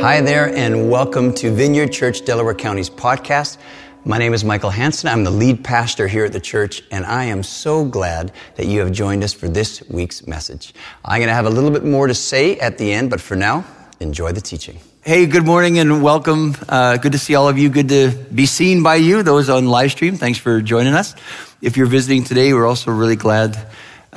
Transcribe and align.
Hi 0.00 0.20
there, 0.20 0.54
and 0.54 0.88
welcome 0.92 1.34
to 1.34 1.50
Vineyard 1.50 1.88
Church 1.88 2.24
Delaware 2.24 2.54
County's 2.54 2.88
podcast. 2.88 3.58
My 4.04 4.16
name 4.16 4.32
is 4.32 4.44
Michael 4.44 4.70
Hanson. 4.70 5.08
I'm 5.08 5.24
the 5.24 5.32
lead 5.32 5.64
pastor 5.64 6.06
here 6.06 6.24
at 6.24 6.32
the 6.32 6.38
church, 6.38 6.84
and 6.92 7.04
I 7.04 7.24
am 7.24 7.42
so 7.42 7.84
glad 7.84 8.30
that 8.54 8.66
you 8.66 8.78
have 8.78 8.92
joined 8.92 9.24
us 9.24 9.32
for 9.32 9.48
this 9.48 9.82
week's 9.90 10.24
message. 10.24 10.72
I'm 11.04 11.18
going 11.18 11.26
to 11.26 11.34
have 11.34 11.46
a 11.46 11.50
little 11.50 11.72
bit 11.72 11.84
more 11.84 12.06
to 12.06 12.14
say 12.14 12.60
at 12.60 12.78
the 12.78 12.92
end, 12.92 13.10
but 13.10 13.20
for 13.20 13.34
now, 13.34 13.64
enjoy 13.98 14.30
the 14.30 14.40
teaching. 14.40 14.78
Hey, 15.02 15.26
good 15.26 15.44
morning 15.44 15.80
and 15.80 16.00
welcome. 16.00 16.54
Uh, 16.68 16.96
good 16.98 17.12
to 17.12 17.18
see 17.18 17.34
all 17.34 17.48
of 17.48 17.58
you. 17.58 17.68
Good 17.68 17.88
to 17.88 18.10
be 18.32 18.46
seen 18.46 18.84
by 18.84 18.96
you, 18.96 19.24
those 19.24 19.50
on 19.50 19.66
live 19.66 19.90
stream. 19.90 20.16
Thanks 20.16 20.38
for 20.38 20.62
joining 20.62 20.94
us. 20.94 21.16
If 21.60 21.76
you're 21.76 21.86
visiting 21.86 22.22
today, 22.22 22.52
we're 22.52 22.68
also 22.68 22.92
really 22.92 23.16
glad 23.16 23.58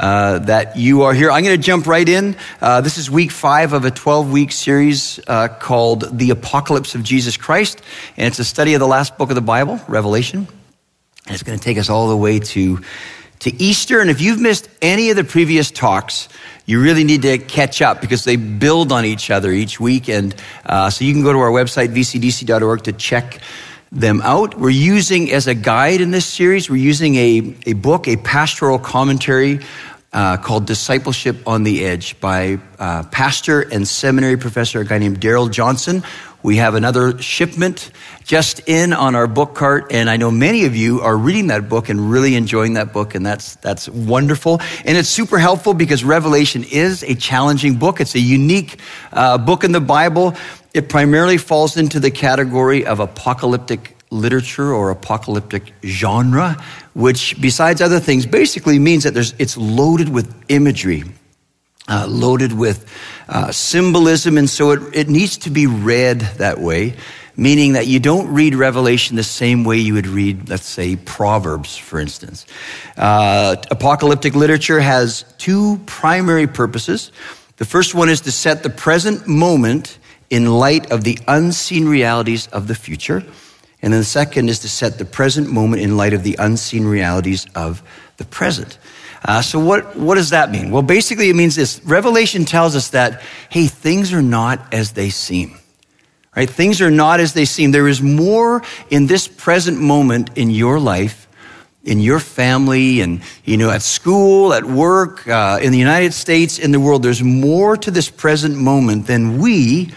uh, 0.01 0.39
that 0.39 0.75
you 0.77 1.03
are 1.03 1.13
here. 1.13 1.29
I'm 1.29 1.43
going 1.43 1.55
to 1.55 1.63
jump 1.63 1.85
right 1.85 2.09
in. 2.09 2.35
Uh, 2.59 2.81
this 2.81 2.97
is 2.97 3.09
week 3.09 3.29
five 3.29 3.71
of 3.71 3.85
a 3.85 3.91
12 3.91 4.31
week 4.31 4.51
series 4.51 5.19
uh, 5.27 5.47
called 5.47 6.17
The 6.17 6.31
Apocalypse 6.31 6.95
of 6.95 7.03
Jesus 7.03 7.37
Christ. 7.37 7.81
And 8.17 8.25
it's 8.25 8.39
a 8.39 8.43
study 8.43 8.73
of 8.73 8.79
the 8.79 8.87
last 8.87 9.17
book 9.19 9.29
of 9.29 9.35
the 9.35 9.41
Bible, 9.41 9.79
Revelation. 9.87 10.47
And 11.27 11.35
it's 11.35 11.43
going 11.43 11.57
to 11.57 11.63
take 11.63 11.77
us 11.77 11.87
all 11.87 12.09
the 12.09 12.17
way 12.17 12.39
to, 12.39 12.81
to 13.41 13.61
Easter. 13.61 14.01
And 14.01 14.09
if 14.09 14.21
you've 14.21 14.41
missed 14.41 14.67
any 14.81 15.11
of 15.11 15.17
the 15.17 15.23
previous 15.23 15.69
talks, 15.69 16.29
you 16.65 16.81
really 16.81 17.03
need 17.03 17.21
to 17.21 17.37
catch 17.37 17.83
up 17.83 18.01
because 18.01 18.23
they 18.23 18.37
build 18.37 18.91
on 18.91 19.05
each 19.05 19.29
other 19.29 19.51
each 19.51 19.79
week. 19.79 20.09
And 20.09 20.33
uh, 20.65 20.89
so 20.89 21.05
you 21.05 21.13
can 21.13 21.21
go 21.21 21.31
to 21.31 21.37
our 21.37 21.51
website, 21.51 21.89
vcdc.org, 21.89 22.83
to 22.85 22.91
check 22.93 23.39
them 23.91 24.21
out. 24.21 24.57
We're 24.57 24.69
using 24.69 25.31
as 25.31 25.47
a 25.47 25.53
guide 25.53 25.99
in 25.99 26.11
this 26.11 26.25
series, 26.25 26.69
we're 26.69 26.77
using 26.77 27.15
a, 27.15 27.55
a 27.65 27.73
book, 27.73 28.07
a 28.07 28.15
pastoral 28.15 28.79
commentary 28.79 29.59
uh, 30.13 30.37
called 30.37 30.65
Discipleship 30.65 31.47
on 31.47 31.63
the 31.63 31.85
Edge 31.85 32.19
by 32.19 32.59
uh, 32.79 33.03
pastor 33.03 33.61
and 33.61 33.87
seminary 33.87 34.37
professor, 34.37 34.81
a 34.81 34.85
guy 34.85 34.97
named 34.97 35.19
Darrell 35.19 35.47
Johnson. 35.47 36.03
We 36.43 36.57
have 36.57 36.73
another 36.73 37.21
shipment 37.21 37.91
just 38.23 38.67
in 38.67 38.93
on 38.93 39.13
our 39.13 39.27
book 39.27 39.53
cart, 39.53 39.91
and 39.91 40.09
I 40.09 40.17
know 40.17 40.31
many 40.31 40.65
of 40.65 40.75
you 40.75 41.01
are 41.01 41.15
reading 41.15 41.47
that 41.47 41.69
book 41.69 41.87
and 41.87 42.09
really 42.11 42.35
enjoying 42.35 42.73
that 42.73 42.93
book, 42.93 43.13
and 43.13 43.23
that's 43.23 43.55
that's 43.57 43.87
wonderful. 43.87 44.59
And 44.83 44.97
it's 44.97 45.09
super 45.09 45.37
helpful 45.37 45.75
because 45.75 46.03
Revelation 46.03 46.63
is 46.63 47.03
a 47.03 47.13
challenging 47.13 47.75
book. 47.75 48.01
It's 48.01 48.15
a 48.15 48.19
unique 48.19 48.79
uh, 49.13 49.37
book 49.37 49.63
in 49.63 49.71
the 49.71 49.81
Bible. 49.81 50.35
It 50.73 50.89
primarily 50.89 51.37
falls 51.37 51.77
into 51.77 51.99
the 51.99 52.11
category 52.11 52.87
of 52.87 52.99
apocalyptic 52.99 53.95
literature 54.11 54.71
or 54.71 54.91
apocalyptic 54.91 55.73
genre, 55.83 56.61
which, 56.93 57.41
besides 57.41 57.81
other 57.81 57.99
things, 57.99 58.25
basically 58.25 58.77
means 58.77 59.05
that 59.05 59.13
there's, 59.13 59.33
it's 59.39 59.57
loaded 59.57 60.09
with 60.09 60.33
imagery, 60.49 61.03
uh, 61.87 62.05
loaded 62.07 62.53
with 62.53 62.85
uh, 63.29 63.51
symbolism, 63.51 64.37
and 64.37 64.49
so 64.49 64.71
it, 64.71 64.81
it 64.93 65.09
needs 65.09 65.37
to 65.37 65.49
be 65.49 65.65
read 65.65 66.19
that 66.37 66.59
way, 66.59 66.93
meaning 67.37 67.73
that 67.73 67.87
you 67.87 67.99
don't 67.99 68.31
read 68.33 68.53
Revelation 68.53 69.15
the 69.15 69.23
same 69.23 69.63
way 69.63 69.77
you 69.77 69.93
would 69.93 70.07
read, 70.07 70.49
let's 70.49 70.67
say, 70.67 70.97
Proverbs, 70.97 71.77
for 71.77 71.99
instance. 71.99 72.45
Uh, 72.97 73.55
apocalyptic 73.71 74.35
literature 74.35 74.81
has 74.81 75.23
two 75.37 75.79
primary 75.85 76.47
purposes. 76.47 77.11
The 77.57 77.65
first 77.65 77.95
one 77.95 78.09
is 78.09 78.21
to 78.21 78.31
set 78.31 78.63
the 78.63 78.69
present 78.69 79.27
moment 79.27 79.97
in 80.29 80.45
light 80.45 80.91
of 80.91 81.03
the 81.03 81.19
unseen 81.27 81.87
realities 81.87 82.47
of 82.47 82.67
the 82.67 82.75
future. 82.75 83.23
And 83.81 83.91
then 83.91 84.01
the 84.01 84.05
second 84.05 84.49
is 84.49 84.59
to 84.59 84.69
set 84.69 84.97
the 84.97 85.05
present 85.05 85.51
moment 85.51 85.81
in 85.81 85.97
light 85.97 86.13
of 86.13 86.23
the 86.23 86.35
unseen 86.37 86.85
realities 86.85 87.47
of 87.55 87.81
the 88.17 88.25
present. 88.25 88.77
Uh, 89.23 89.41
so 89.41 89.59
what, 89.59 89.95
what 89.95 90.15
does 90.15 90.31
that 90.31 90.51
mean? 90.51 90.71
Well, 90.71 90.81
basically 90.81 91.29
it 91.29 91.35
means 91.35 91.55
this. 91.55 91.81
Revelation 91.83 92.45
tells 92.45 92.75
us 92.75 92.89
that, 92.89 93.21
hey, 93.49 93.67
things 93.67 94.13
are 94.13 94.21
not 94.21 94.73
as 94.73 94.93
they 94.93 95.09
seem. 95.09 95.57
Right? 96.35 96.49
Things 96.49 96.81
are 96.81 96.91
not 96.91 97.19
as 97.19 97.33
they 97.33 97.45
seem. 97.45 97.71
There 97.71 97.87
is 97.87 98.01
more 98.01 98.63
in 98.89 99.07
this 99.07 99.27
present 99.27 99.79
moment 99.79 100.29
in 100.37 100.49
your 100.49 100.79
life, 100.79 101.27
in 101.83 101.99
your 101.99 102.19
family, 102.19 103.01
and, 103.01 103.21
you 103.43 103.57
know, 103.57 103.69
at 103.69 103.81
school, 103.81 104.53
at 104.53 104.63
work, 104.63 105.27
uh, 105.27 105.59
in 105.61 105.71
the 105.71 105.77
United 105.77 106.13
States, 106.13 106.57
in 106.57 106.71
the 106.71 106.79
world. 106.79 107.03
There's 107.03 107.23
more 107.23 107.75
to 107.77 107.91
this 107.91 108.09
present 108.09 108.55
moment 108.55 109.07
than 109.07 109.39
we 109.39 109.91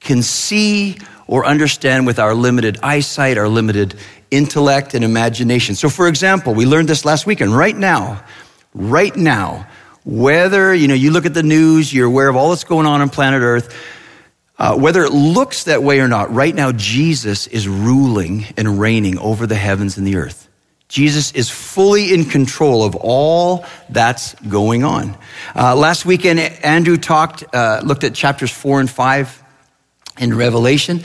can 0.00 0.22
see 0.22 0.98
or 1.26 1.44
understand 1.44 2.06
with 2.06 2.18
our 2.18 2.34
limited 2.34 2.78
eyesight, 2.82 3.38
our 3.38 3.48
limited 3.48 3.94
intellect 4.30 4.94
and 4.94 5.04
imagination. 5.04 5.74
So, 5.74 5.88
for 5.88 6.08
example, 6.08 6.54
we 6.54 6.66
learned 6.66 6.88
this 6.88 7.04
last 7.04 7.26
weekend. 7.26 7.56
Right 7.56 7.76
now, 7.76 8.22
right 8.74 9.14
now, 9.16 9.66
whether 10.04 10.74
you 10.74 10.88
know 10.88 10.94
you 10.94 11.10
look 11.10 11.26
at 11.26 11.34
the 11.34 11.42
news, 11.42 11.92
you're 11.92 12.06
aware 12.06 12.28
of 12.28 12.36
all 12.36 12.50
that's 12.50 12.64
going 12.64 12.86
on 12.86 13.00
on 13.00 13.10
planet 13.10 13.42
Earth. 13.42 13.92
Uh, 14.58 14.74
whether 14.74 15.04
it 15.04 15.12
looks 15.12 15.64
that 15.64 15.82
way 15.82 16.00
or 16.00 16.08
not, 16.08 16.32
right 16.32 16.54
now 16.54 16.72
Jesus 16.72 17.46
is 17.46 17.68
ruling 17.68 18.46
and 18.56 18.80
reigning 18.80 19.18
over 19.18 19.46
the 19.46 19.54
heavens 19.54 19.98
and 19.98 20.06
the 20.06 20.16
earth. 20.16 20.48
Jesus 20.88 21.32
is 21.32 21.50
fully 21.50 22.14
in 22.14 22.24
control 22.24 22.82
of 22.82 22.94
all 22.94 23.66
that's 23.90 24.34
going 24.48 24.82
on. 24.82 25.14
Uh, 25.54 25.76
last 25.76 26.06
weekend, 26.06 26.40
Andrew 26.40 26.96
talked, 26.96 27.44
uh, 27.52 27.82
looked 27.84 28.02
at 28.02 28.14
chapters 28.14 28.50
four 28.50 28.80
and 28.80 28.88
five 28.88 29.42
in 30.18 30.36
Revelation. 30.36 31.02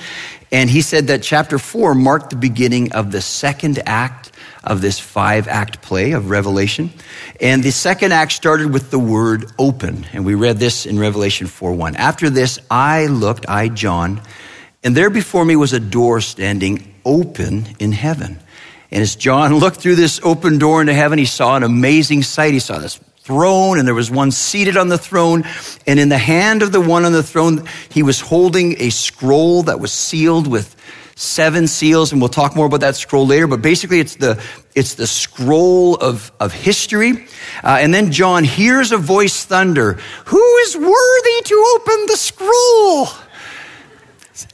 And 0.52 0.70
he 0.70 0.82
said 0.82 1.08
that 1.08 1.24
chapter 1.24 1.58
four 1.58 1.96
marked 1.96 2.30
the 2.30 2.36
beginning 2.36 2.92
of 2.92 3.12
the 3.12 3.22
second 3.22 3.82
act 3.86 4.32
of 4.64 4.82
this 4.82 5.00
five 5.00 5.48
act 5.48 5.82
play 5.82 6.12
of 6.12 6.30
Revelation. 6.30 6.92
And 7.40 7.64
the 7.64 7.72
second 7.72 8.12
act 8.14 8.32
started 8.32 8.72
with 8.72 8.92
the 8.92 9.00
word 9.00 9.52
open. 9.58 10.06
And 10.14 10.26
we 10.26 10.36
read 10.36 10.58
this 10.58 10.86
in 10.86 11.00
Revelation 11.00 11.48
4 11.48 11.74
1. 11.74 11.96
After 11.96 12.30
this, 12.30 12.60
I 12.70 13.08
looked, 13.08 13.48
I, 13.50 13.70
John, 13.70 14.22
and 14.84 14.96
there 14.96 15.10
before 15.10 15.46
me 15.46 15.56
was 15.56 15.74
a 15.74 15.80
door 15.80 16.22
standing 16.22 16.94
open 17.06 17.68
in 17.80 17.92
heaven. 17.92 18.40
And 18.92 19.02
as 19.02 19.16
John 19.16 19.56
looked 19.60 19.78
through 19.78 19.96
this 19.96 20.20
open 20.24 20.58
door 20.58 20.82
into 20.82 20.94
heaven, 20.94 21.18
he 21.18 21.26
saw 21.26 21.56
an 21.56 21.64
amazing 21.64 22.24
sight. 22.24 22.54
He 22.54 22.60
saw 22.60 22.80
this 22.80 23.00
throne, 23.32 23.80
and 23.80 23.88
there 23.88 23.96
was 23.96 24.12
one 24.12 24.32
seated 24.32 24.76
on 24.76 24.90
the 24.90 24.98
throne. 24.98 25.46
And 25.88 26.02
in 26.02 26.10
the 26.10 26.18
hand 26.18 26.64
of 26.64 26.74
the 26.74 26.82
one 26.82 27.06
on 27.06 27.14
the 27.14 27.24
throne, 27.24 27.66
he 27.90 28.04
was 28.04 28.20
holding 28.20 28.76
a 28.82 28.90
scroll 28.90 29.64
that 29.64 29.80
was 29.80 29.94
sealed 29.94 30.48
with 30.48 30.76
seven 31.16 31.68
seals, 31.68 32.12
and 32.12 32.20
we'll 32.20 32.30
talk 32.30 32.58
more 32.58 32.66
about 32.66 32.82
that 32.82 32.98
scroll 32.98 33.26
later. 33.26 33.48
But 33.48 33.62
basically, 33.62 34.02
it's 34.02 34.18
the 34.18 34.44
it's 34.76 34.96
the 34.96 35.08
scroll 35.08 35.96
of 35.96 36.30
of 36.42 36.52
history. 36.52 37.26
Uh, 37.64 37.78
and 37.80 37.94
then 37.94 38.12
John 38.12 38.44
hears 38.44 38.92
a 38.92 38.98
voice 38.98 39.46
thunder: 39.46 39.94
"Who 40.26 40.58
is 40.66 40.76
worthy 40.76 41.42
to 41.46 41.76
open 41.76 42.06
the 42.08 42.18
scroll?" 42.18 43.08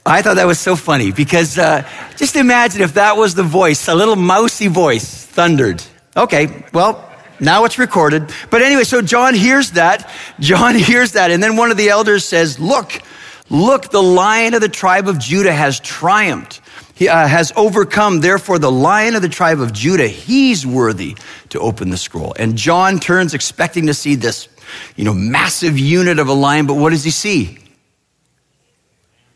I 0.06 0.22
thought 0.22 0.36
that 0.36 0.48
was 0.48 0.60
so 0.60 0.76
funny 0.76 1.12
because 1.12 1.58
uh, 1.58 1.82
just 2.18 2.36
imagine 2.36 2.82
if 2.82 2.94
that 2.94 3.18
was 3.18 3.34
the 3.34 3.44
voice, 3.44 3.88
a 3.88 3.96
little 3.96 4.18
mousy 4.18 4.68
voice 4.68 5.26
thundered. 5.26 5.82
Okay, 6.16 6.66
well, 6.74 7.07
now 7.40 7.66
it's 7.66 7.80
recorded. 7.80 8.32
But 8.50 8.62
anyway, 8.62 8.84
so 8.84 9.02
John 9.02 9.34
hears 9.34 9.72
that. 9.72 10.10
John 10.40 10.76
hears 10.76 11.14
that. 11.14 11.32
And 11.32 11.42
then 11.42 11.56
one 11.56 11.72
of 11.72 11.78
the 11.78 11.90
elders 11.90 12.26
says, 12.26 12.60
Look, 12.60 13.02
look, 13.50 13.90
the 13.92 14.02
lion 14.02 14.54
of 14.54 14.62
the 14.62 14.70
tribe 14.70 15.08
of 15.08 15.20
Judah 15.20 15.54
has 15.54 15.80
triumphed. 15.80 16.62
He 16.96 17.08
uh, 17.08 17.28
has 17.28 17.54
overcome. 17.56 18.22
Therefore, 18.22 18.58
the 18.58 18.72
lion 18.72 19.16
of 19.16 19.22
the 19.22 19.30
tribe 19.30 19.60
of 19.60 19.72
Judah, 19.72 20.08
he's 20.08 20.66
worthy 20.66 21.16
to 21.50 21.60
open 21.60 21.90
the 21.92 21.98
scroll. 21.98 22.34
And 22.40 22.58
John 22.58 23.00
turns 23.00 23.34
expecting 23.36 23.88
to 23.88 23.94
see 23.94 24.16
this, 24.16 24.50
you 24.96 25.04
know, 25.04 25.14
massive 25.14 25.78
unit 25.78 26.18
of 26.18 26.28
a 26.28 26.34
lion. 26.34 26.66
But 26.66 26.74
what 26.76 26.90
does 26.90 27.04
he 27.04 27.12
see? 27.12 27.60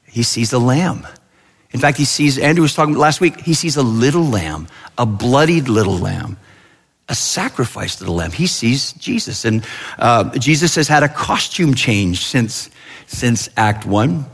He 0.07 0.23
sees 0.23 0.53
a 0.53 0.59
lamb. 0.59 1.07
In 1.69 1.79
fact, 1.79 1.97
he 1.97 2.05
sees, 2.05 2.37
Andrew 2.37 2.63
was 2.63 2.73
talking 2.73 2.95
last 2.95 3.21
week, 3.21 3.39
he 3.39 3.53
sees 3.53 3.77
a 3.77 3.83
little 3.83 4.25
lamb, 4.25 4.67
a 4.97 5.05
bloodied 5.05 5.69
little 5.69 5.97
lamb 5.97 6.37
a 7.09 7.15
sacrifice 7.15 7.97
to 7.97 8.05
the 8.05 8.11
lamb. 8.11 8.31
He 8.31 8.47
sees 8.47 8.93
Jesus. 8.93 9.45
And 9.45 9.65
uh, 9.99 10.37
Jesus 10.37 10.75
has 10.75 10.87
had 10.87 11.03
a 11.03 11.09
costume 11.09 11.73
change 11.73 12.25
since, 12.25 12.69
since 13.07 13.49
Act 13.57 13.85
One. 13.85 14.25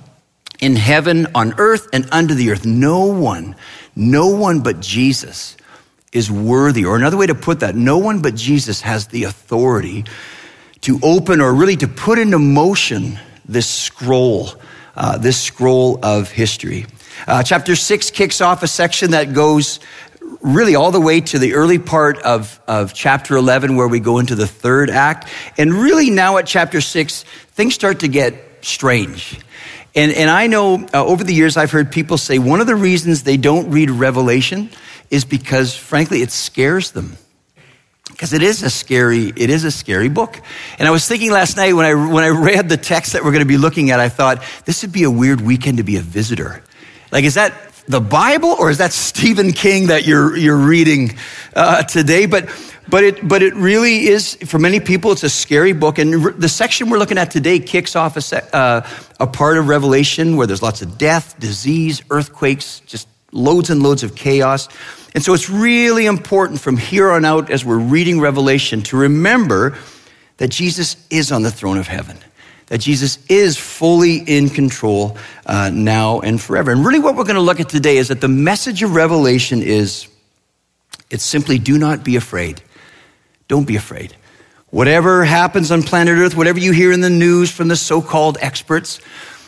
In 0.60 0.76
heaven, 0.76 1.28
on 1.36 1.54
earth, 1.60 1.88
and 1.94 2.08
under 2.12 2.34
the 2.34 2.50
earth, 2.50 2.66
no 2.66 3.06
one, 3.06 3.56
no 3.96 4.28
one 4.28 4.62
but 4.62 4.80
Jesus 4.80 5.56
is 6.12 6.32
worthy. 6.32 6.84
Or 6.84 6.96
another 6.96 7.18
way 7.18 7.28
to 7.28 7.36
put 7.36 7.60
that, 7.60 7.76
no 7.76 8.00
one 8.00 8.24
but 8.24 8.34
Jesus 8.34 8.82
has 8.82 9.08
the 9.08 9.26
authority 9.26 10.06
to 10.82 11.00
open 11.04 11.42
or 11.42 11.54
really 11.54 11.76
to 11.76 11.88
put 11.88 12.18
into 12.18 12.40
motion 12.40 13.20
this 13.46 13.70
scroll, 13.70 14.50
uh, 14.96 15.20
this 15.20 15.40
scroll 15.40 16.00
of 16.04 16.32
history. 16.32 16.88
Uh, 17.28 17.44
chapter 17.44 17.76
six 17.76 18.10
kicks 18.10 18.42
off 18.42 18.64
a 18.64 18.68
section 18.68 19.12
that 19.12 19.34
goes 19.34 19.80
really 20.42 20.76
all 20.76 20.92
the 20.92 21.02
way 21.02 21.22
to 21.22 21.40
the 21.40 21.54
early 21.54 21.80
part 21.80 22.20
of, 22.20 22.60
of 22.68 22.94
chapter 22.94 23.36
11 23.36 23.76
where 23.76 23.88
we 23.88 24.00
go 24.00 24.20
into 24.20 24.36
the 24.36 24.48
third 24.48 24.90
act. 24.90 25.28
And 25.58 25.74
really 25.74 26.10
now 26.10 26.38
at 26.38 26.46
chapter 26.48 26.82
6, 26.82 27.24
things 27.24 27.74
start 27.74 28.00
to 28.02 28.08
get 28.08 28.36
strange. 28.62 29.40
And, 29.96 30.12
and 30.12 30.30
I 30.30 30.48
know 30.48 30.86
uh, 30.94 31.06
over 31.06 31.24
the 31.24 31.34
years 31.34 31.58
I've 31.58 31.72
heard 31.72 31.92
people 31.92 32.18
say 32.18 32.40
one 32.40 32.62
of 32.62 32.68
the 32.68 32.76
reasons 32.76 33.24
they 33.24 33.38
don't 33.38 33.72
read 33.72 33.90
Revelation 33.90 34.70
is 35.10 35.26
because, 35.26 35.76
frankly, 35.76 36.22
it 36.22 36.32
scares 36.32 36.92
them. 36.92 37.18
because 38.10 38.34
it 38.34 38.42
is 38.44 38.64
a 38.64 38.70
scary 38.70 39.32
it 39.36 39.50
is 39.50 39.64
a 39.64 39.72
scary 39.72 40.10
book 40.10 40.40
and 40.80 40.88
i 40.88 40.92
was 40.92 41.08
thinking 41.08 41.30
last 41.30 41.58
night 41.58 41.74
when 41.74 41.86
i 41.86 41.94
when 41.94 42.24
i 42.24 42.30
read 42.30 42.70
the 42.70 42.78
text 42.78 43.14
that 43.14 43.24
we're 43.24 43.32
going 43.32 43.44
to 43.44 43.46
be 43.46 43.58
looking 43.58 43.92
at 43.92 44.00
i 44.00 44.10
thought 44.10 44.42
this 44.66 44.82
would 44.82 44.92
be 44.92 45.04
a 45.04 45.12
weird 45.12 45.42
weekend 45.42 45.78
to 45.78 45.84
be 45.84 45.98
a 45.98 46.02
visitor 46.02 46.64
like 47.12 47.26
is 47.26 47.36
that 47.36 47.54
the 47.88 48.02
bible 48.02 48.50
or 48.50 48.70
is 48.70 48.78
that 48.78 48.94
stephen 48.94 49.52
king 49.52 49.88
that 49.88 50.06
you're 50.06 50.36
you're 50.36 50.58
reading 50.58 51.18
uh, 51.56 51.84
today? 51.84 52.26
But 52.26 52.50
but 52.90 53.04
it 53.04 53.28
but 53.28 53.42
it 53.42 53.54
really 53.56 54.08
is 54.08 54.36
for 54.46 54.60
many 54.60 54.80
people 54.80 55.12
it's 55.12 55.24
a 55.24 55.30
scary 55.30 55.74
book. 55.74 55.98
And 55.98 56.24
the 56.40 56.50
section 56.50 56.90
we're 56.90 57.00
looking 57.00 57.18
at 57.18 57.32
today 57.32 57.60
kicks 57.60 57.96
off 57.96 58.16
a, 58.18 58.22
se- 58.22 58.48
uh, 58.54 58.82
a 59.20 59.28
part 59.28 59.58
of 59.58 59.68
revelation 59.68 60.38
where 60.38 60.48
there's 60.48 60.62
lots 60.62 60.82
of 60.82 60.98
death 60.98 61.40
disease 61.40 62.02
earthquakes 62.10 62.82
just 62.82 63.08
loads 63.32 63.70
and 63.70 63.84
loads 63.84 64.04
of 64.04 64.16
chaos. 64.16 64.70
And 65.14 65.24
so 65.24 65.34
it's 65.34 65.50
really 65.50 66.06
important 66.06 66.62
from 66.62 66.78
here 66.78 67.10
on 67.12 67.26
out 67.26 67.50
as 67.50 67.66
we're 67.66 67.78
reading 67.78 68.20
Revelation 68.20 68.82
to 68.84 68.98
remember 68.98 69.78
that 70.38 70.50
Jesus 70.50 70.96
is 71.10 71.32
on 71.32 71.42
the 71.42 71.52
throne 71.52 71.78
of 71.78 71.88
heaven, 71.88 72.18
that 72.68 72.80
Jesus 72.80 73.18
is 73.30 73.58
fully 73.58 74.18
in 74.18 74.50
control 74.50 75.18
uh, 75.46 75.72
now 75.74 76.20
and 76.20 76.40
forever. 76.40 76.72
And 76.72 76.86
really, 76.86 77.00
what 77.00 77.16
we're 77.16 77.24
going 77.24 77.36
to 77.36 77.42
look 77.42 77.60
at 77.60 77.70
today 77.70 77.98
is 77.98 78.10
that 78.10 78.22
the 78.22 78.28
message 78.28 78.84
of 78.84 78.94
Revelation 78.94 79.62
is 79.62 80.08
it's 81.10 81.24
simply 81.24 81.58
do 81.58 81.78
not 81.78 82.04
be 82.04 82.16
afraid. 82.16 82.62
Don't 83.48 83.66
be 83.66 83.78
afraid. 83.78 84.16
Whatever 84.70 85.24
happens 85.24 85.72
on 85.72 85.82
planet 85.82 86.18
Earth, 86.18 86.36
whatever 86.36 86.60
you 86.60 86.74
hear 86.74 86.92
in 86.92 87.00
the 87.00 87.10
news 87.10 87.50
from 87.50 87.70
the 87.70 87.78
so 87.78 88.02
called 88.02 88.38
experts, 88.42 88.98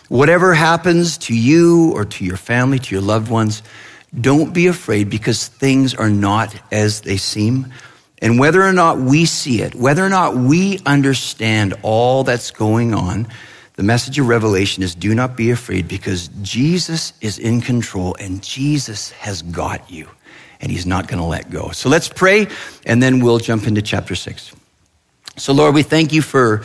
whatever 0.08 0.54
happens 0.54 1.18
to 1.18 1.36
you 1.36 1.92
or 1.94 2.06
to 2.06 2.24
your 2.24 2.38
family, 2.38 2.80
to 2.80 2.96
your 2.96 3.04
loved 3.04 3.30
ones, 3.30 3.62
don't 4.20 4.54
be 4.54 4.68
afraid 4.68 5.10
because 5.10 5.48
things 5.48 5.94
are 5.94 6.10
not 6.10 6.56
as 6.72 7.02
they 7.02 7.18
seem. 7.18 7.68
And 8.22 8.40
whether 8.40 8.62
or 8.62 8.74
not 8.74 9.00
we 9.00 9.26
see 9.26 9.62
it, 9.62 9.76
whether 9.76 10.06
or 10.06 10.10
not 10.10 10.36
we 10.36 10.80
understand 10.86 11.74
all 11.84 12.24
that's 12.24 12.52
going 12.52 12.94
on, 12.94 13.28
the 13.76 13.84
message 13.84 14.20
of 14.20 14.28
Revelation 14.28 14.84
is 14.84 14.94
do 14.94 15.16
not 15.16 15.38
be 15.38 15.52
afraid 15.52 15.88
because 15.88 16.30
Jesus 16.42 17.14
is 17.22 17.40
in 17.40 17.62
control 17.62 18.16
and 18.20 18.44
Jesus 18.44 19.12
has 19.12 19.42
got 19.42 19.90
you 19.90 20.10
and 20.60 20.70
he's 20.70 20.86
not 20.86 21.08
going 21.08 21.20
to 21.20 21.26
let 21.26 21.50
go. 21.50 21.70
So 21.72 21.88
let's 21.88 22.10
pray 22.10 22.48
and 22.86 23.02
then 23.02 23.22
we'll 23.22 23.40
jump 23.40 23.68
into 23.68 23.82
chapter 23.82 24.16
6. 24.16 24.54
So 25.38 25.54
Lord, 25.54 25.74
we 25.74 25.84
thank 25.84 26.12
you 26.12 26.22
for 26.22 26.64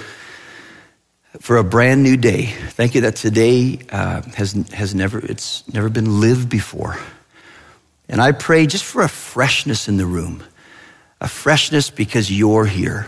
for 1.41 1.57
a 1.57 1.65
brand 1.65 2.03
new 2.03 2.17
day. 2.17 2.47
Thank 2.47 2.95
you 2.95 3.03
that 3.03 3.17
today 3.17 3.81
uh, 3.91 4.23
has 4.35 4.53
has 4.73 4.95
never 4.95 5.19
it's 5.19 5.63
never 5.73 5.89
been 5.89 6.21
lived 6.21 6.49
before. 6.49 6.99
And 8.09 8.21
I 8.21 8.33
pray 8.33 8.67
just 8.67 8.85
for 8.85 9.03
a 9.03 9.09
freshness 9.09 9.89
in 9.89 9.97
the 9.97 10.07
room, 10.07 10.43
a 11.21 11.29
freshness 11.29 11.91
because 11.91 12.31
you're 12.31 12.67
here. 12.67 13.07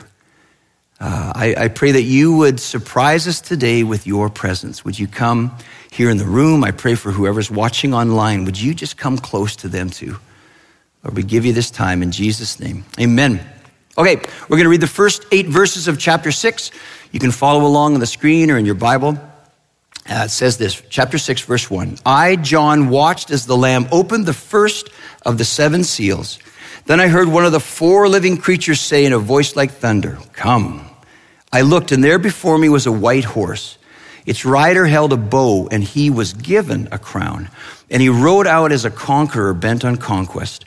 Uh, 0.99 1.33
I, 1.35 1.55
I, 1.65 1.69
pray 1.69 1.93
that 1.93 2.05
you 2.05 2.35
would 2.39 2.59
surprise 2.59 3.29
us 3.29 3.43
today 3.43 3.83
with 3.83 4.07
your 4.07 4.31
presence. 4.31 4.83
Would 4.83 4.99
you 4.99 5.07
come 5.07 5.55
here 5.91 6.09
in 6.09 6.17
the 6.17 6.25
room? 6.25 6.65
I 6.65 6.71
pray 6.71 6.95
for 6.95 7.13
whoever's 7.13 7.51
watching 7.51 7.93
online. 7.93 8.47
Would 8.47 8.59
you 8.59 8.73
just 8.73 8.97
come 8.97 9.19
close 9.19 9.57
to 9.57 9.69
them 9.69 9.91
too? 9.91 10.17
Lord, 11.05 11.17
we 11.17 11.23
give 11.23 11.45
you 11.45 11.53
this 11.53 11.71
time 11.71 12.03
in 12.03 12.13
Jesus' 12.13 12.59
name. 12.59 12.87
Amen. 12.99 13.47
Okay, 13.99 14.17
we're 14.49 14.57
going 14.57 14.65
to 14.65 14.71
read 14.71 14.81
the 14.81 14.87
first 14.87 15.27
eight 15.33 15.47
verses 15.47 15.87
of 15.87 15.99
chapter 15.99 16.33
six. 16.33 16.71
You 17.13 17.21
can 17.21 17.31
follow 17.31 17.67
along 17.67 17.93
on 17.93 18.01
the 18.01 18.07
screen 18.07 18.51
or 18.51 18.57
in 18.57 18.65
your 18.65 18.75
Bible. 18.75 19.19
Uh, 20.09 20.25
it 20.27 20.31
says 20.31 20.57
this, 20.57 20.81
chapter 20.89 21.19
6, 21.19 21.43
verse 21.43 21.69
1. 21.69 21.99
I, 22.07 22.37
John, 22.37 22.91
watched 22.91 23.33
as 23.33 23.47
the 23.47 23.57
Lamb 23.57 23.89
opened 23.91 24.27
the 24.27 24.33
first 24.33 24.89
of 25.23 25.37
the 25.37 25.45
seven 25.45 25.83
seals. 25.83 26.39
Then 26.87 27.01
I 27.01 27.09
heard 27.09 27.27
one 27.27 27.45
of 27.45 27.51
the 27.51 27.59
four 27.59 28.09
living 28.09 28.37
creatures 28.37 28.81
say 28.81 29.05
in 29.05 29.13
a 29.13 29.19
voice 29.19 29.57
like 29.57 29.73
thunder, 29.73 30.19
Come. 30.33 30.89
I 31.53 31.63
looked, 31.63 31.91
and 31.91 32.03
there 32.03 32.19
before 32.19 32.59
me 32.59 32.69
was 32.69 32.87
a 32.87 32.93
white 32.93 33.25
horse. 33.25 33.77
Its 34.25 34.45
rider 34.45 34.87
held 34.87 35.13
a 35.13 35.17
bow, 35.17 35.69
and 35.69 35.83
he 35.83 36.11
was 36.11 36.33
given 36.33 36.89
a 36.93 36.99
crown. 36.99 37.49
And 37.91 38.01
he 38.01 38.09
rode 38.09 38.47
out 38.47 38.71
as 38.71 38.85
a 38.85 38.91
conqueror 38.91 39.53
bent 39.53 39.85
on 39.85 39.97
conquest. 39.97 40.65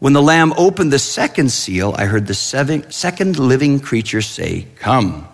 When 0.00 0.12
the 0.12 0.22
Lamb 0.22 0.52
opened 0.58 0.92
the 0.92 0.98
second 0.98 1.50
seal, 1.50 1.94
I 1.96 2.04
heard 2.04 2.26
the 2.26 2.34
seven, 2.34 2.90
second 2.90 3.38
living 3.38 3.80
creature 3.80 4.20
say, 4.20 4.66
Come. 4.76 5.26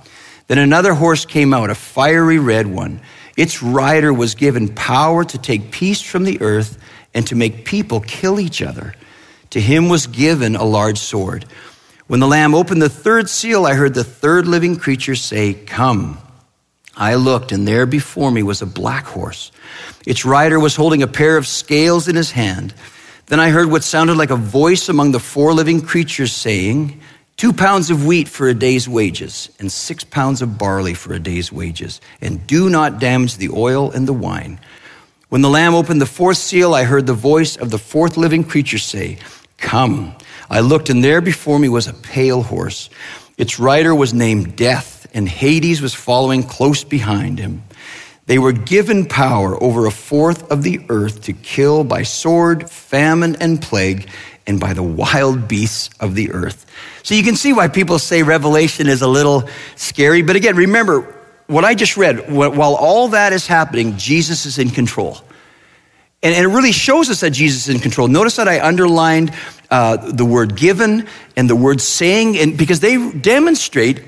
Then 0.47 0.59
another 0.59 0.95
horse 0.95 1.25
came 1.25 1.53
out, 1.53 1.71
a 1.71 1.75
fiery 1.75 2.39
red 2.39 2.69
one. 2.69 3.01
Its 3.37 3.65
rider 3.65 4.13
was 4.13 4.37
given 4.37 4.69
power 4.75 5.25
to 5.25 5.39
take 5.39 5.73
peace 5.73 6.01
from 6.01 6.23
the 6.23 6.41
earth 6.41 6.79
and 7.15 7.27
to 7.27 7.35
make 7.35 7.65
people 7.65 8.01
kill 8.01 8.39
each 8.39 8.63
other. 8.63 8.95
To 9.51 9.61
him 9.61 9.89
was 9.89 10.07
given 10.07 10.57
a 10.57 10.65
large 10.65 10.99
sword. 10.99 11.45
When 12.07 12.21
the 12.21 12.29
Lamb 12.29 12.55
opened 12.55 12.83
the 12.83 12.89
third 12.89 13.29
seal, 13.29 13.67
I 13.67 13.75
heard 13.75 13.95
the 13.95 14.05
third 14.05 14.47
living 14.47 14.77
creature 14.77 15.15
say, 15.15 15.55
Come. 15.55 16.19
I 16.97 17.15
looked, 17.15 17.53
and 17.53 17.67
there 17.67 17.87
before 17.87 18.31
me 18.31 18.43
was 18.43 18.63
a 18.63 18.67
black 18.67 19.07
horse. 19.07 19.53
Its 20.07 20.25
rider 20.25 20.59
was 20.59 20.77
holding 20.77 21.03
a 21.03 21.07
pair 21.07 21.37
of 21.37 21.47
scales 21.47 22.09
in 22.09 22.17
his 22.17 22.33
hand. 22.33 22.75
Then 23.27 23.41
I 23.41 23.51
heard 23.51 23.71
what 23.71 23.85
sounded 23.85 24.17
like 24.17 24.31
a 24.31 24.37
voice 24.37 24.89
among 24.89 25.13
the 25.13 25.21
four 25.21 25.53
living 25.53 25.81
creatures 25.81 26.33
saying, 26.33 27.01
Two 27.37 27.53
pounds 27.53 27.91
of 27.91 28.05
wheat 28.05 28.29
for 28.29 28.49
a 28.49 28.55
day's 28.55 28.89
wages, 28.89 29.49
and 29.59 29.73
six 29.73 30.05
pounds 30.05 30.43
of 30.43 30.59
barley 30.59 30.95
for 30.95 31.15
a 31.15 31.19
day's 31.19 31.51
wages, 31.51 32.01
and 32.21 32.47
do 32.47 32.69
not 32.69 32.99
damage 32.99 33.37
the 33.37 33.51
oil 33.51 33.91
and 33.91 34.07
the 34.07 34.13
wine. 34.13 34.61
When 35.31 35.43
the 35.43 35.49
Lamb 35.49 35.75
opened 35.75 36.01
the 36.01 36.07
fourth 36.07 36.39
seal, 36.39 36.75
I 36.75 36.83
heard 36.83 37.07
the 37.07 37.15
voice 37.15 37.57
of 37.57 37.71
the 37.71 37.79
fourth 37.79 38.17
living 38.17 38.45
creature 38.45 38.79
say, 38.79 39.19
Come. 39.61 40.15
I 40.49 40.61
looked, 40.61 40.91
and 40.91 41.05
there 41.05 41.21
before 41.21 41.59
me 41.59 41.69
was 41.69 41.87
a 41.87 41.95
pale 41.95 42.43
horse. 42.43 42.91
Its 43.39 43.61
rider 43.61 43.95
was 43.95 44.13
named 44.13 44.57
Death, 44.57 45.07
and 45.15 45.29
Hades 45.29 45.81
was 45.81 45.95
following 45.95 46.43
close 46.43 46.83
behind 46.83 47.39
him. 47.39 47.63
They 48.27 48.39
were 48.39 48.53
given 48.53 49.07
power 49.07 49.61
over 49.63 49.87
a 49.87 49.91
fourth 49.91 50.51
of 50.51 50.63
the 50.63 50.81
earth 50.89 51.23
to 51.25 51.33
kill 51.33 51.85
by 51.85 52.03
sword, 52.03 52.71
famine, 52.71 53.37
and 53.41 53.61
plague 53.61 54.09
and 54.47 54.61
by 54.61 54.73
the 54.73 54.83
wild 54.83 55.49
beasts 55.49 55.91
of 56.01 56.15
the 56.15 56.33
earth. 56.33 56.67
So 57.03 57.15
you 57.15 57.23
can 57.23 57.37
see 57.37 57.53
why 57.53 57.69
people 57.69 57.99
say 57.99 58.23
Revelation 58.23 58.87
is 58.89 59.03
a 59.03 59.09
little 59.09 59.49
scary. 59.77 60.23
But 60.23 60.37
again, 60.37 60.57
remember 60.57 61.15
what 61.47 61.65
I 61.65 61.75
just 61.75 61.97
read. 61.97 62.31
While 62.31 62.75
all 62.75 63.09
that 63.09 63.33
is 63.33 63.47
happening, 63.47 63.97
Jesus 63.97 64.47
is 64.47 64.59
in 64.59 64.71
control. 64.71 65.21
And, 66.23 66.35
it 66.35 66.49
really 66.49 66.73
shows 66.73 67.09
us 67.11 67.21
that 67.21 67.31
Jesus 67.31 67.69
is 67.69 67.75
in 67.75 67.81
control. 67.81 68.09
Notice 68.09 68.37
that 68.37 68.49
I 68.49 68.61
underlined 68.61 69.33
uh, 69.71 69.97
the 69.97 70.25
word 70.25 70.57
given 70.57 71.07
and 71.37 71.49
the 71.49 71.57
word 71.57 71.81
saying, 71.81 72.37
and 72.37 72.59
because 72.59 72.81
they 72.81 73.11
demonstrate 73.13 74.03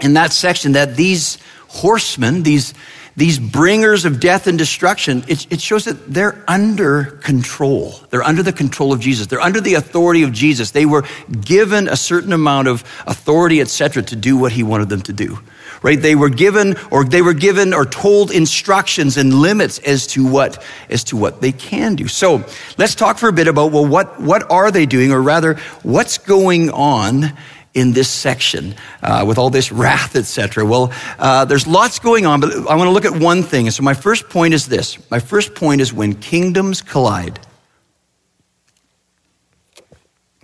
in 0.00 0.14
that 0.14 0.32
section 0.32 0.72
that 0.72 0.96
these 0.96 1.38
horsemen, 1.68 2.42
these 2.42 2.72
these 3.16 3.38
bringers 3.38 4.04
of 4.04 4.20
death 4.20 4.46
and 4.46 4.58
destruction, 4.58 5.24
it, 5.26 5.50
it, 5.50 5.60
shows 5.60 5.86
that 5.86 6.12
they're 6.12 6.44
under 6.46 7.04
control. 7.22 7.94
They're 8.10 8.22
under 8.22 8.42
the 8.42 8.52
control 8.52 8.92
of 8.92 9.00
Jesus. 9.00 9.26
They're 9.26 9.40
under 9.40 9.60
the 9.60 9.74
authority 9.74 10.22
of 10.22 10.32
Jesus. 10.32 10.72
They 10.72 10.84
were 10.84 11.02
given 11.40 11.88
a 11.88 11.96
certain 11.96 12.34
amount 12.34 12.68
of 12.68 12.84
authority, 13.06 13.62
etc., 13.62 14.02
to 14.02 14.16
do 14.16 14.36
what 14.36 14.52
he 14.52 14.62
wanted 14.62 14.90
them 14.90 15.00
to 15.00 15.14
do. 15.14 15.38
Right? 15.82 16.00
They 16.00 16.14
were 16.14 16.28
given 16.28 16.76
or 16.90 17.04
they 17.04 17.22
were 17.22 17.34
given 17.34 17.74
or 17.74 17.84
told 17.84 18.30
instructions 18.30 19.16
and 19.16 19.34
limits 19.34 19.78
as 19.80 20.06
to 20.08 20.26
what 20.26 20.62
as 20.90 21.04
to 21.04 21.16
what 21.16 21.40
they 21.40 21.52
can 21.52 21.94
do. 21.94 22.08
So 22.08 22.44
let's 22.78 22.94
talk 22.94 23.18
for 23.18 23.28
a 23.28 23.32
bit 23.32 23.48
about 23.48 23.72
well, 23.72 23.86
what 23.86 24.20
what 24.20 24.50
are 24.50 24.70
they 24.70 24.86
doing, 24.86 25.12
or 25.12 25.22
rather, 25.22 25.54
what's 25.82 26.18
going 26.18 26.70
on 26.70 27.32
in 27.76 27.92
this 27.92 28.08
section 28.08 28.74
uh, 29.02 29.22
with 29.28 29.36
all 29.36 29.50
this 29.50 29.70
wrath, 29.70 30.16
etc. 30.16 30.64
Well, 30.64 30.92
uh, 31.18 31.44
there's 31.44 31.66
lots 31.66 31.98
going 31.98 32.24
on, 32.24 32.40
but 32.40 32.50
I 32.50 32.74
want 32.74 32.88
to 32.88 32.90
look 32.90 33.04
at 33.04 33.20
one 33.20 33.42
thing. 33.42 33.66
And 33.66 33.74
so 33.74 33.82
my 33.82 33.92
first 33.92 34.30
point 34.30 34.54
is 34.54 34.66
this. 34.66 34.98
My 35.10 35.20
first 35.20 35.54
point 35.54 35.82
is 35.82 35.92
when 35.92 36.14
kingdoms 36.14 36.80
collide. 36.80 37.38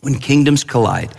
When 0.02 0.18
kingdoms 0.18 0.62
collide. 0.62 1.10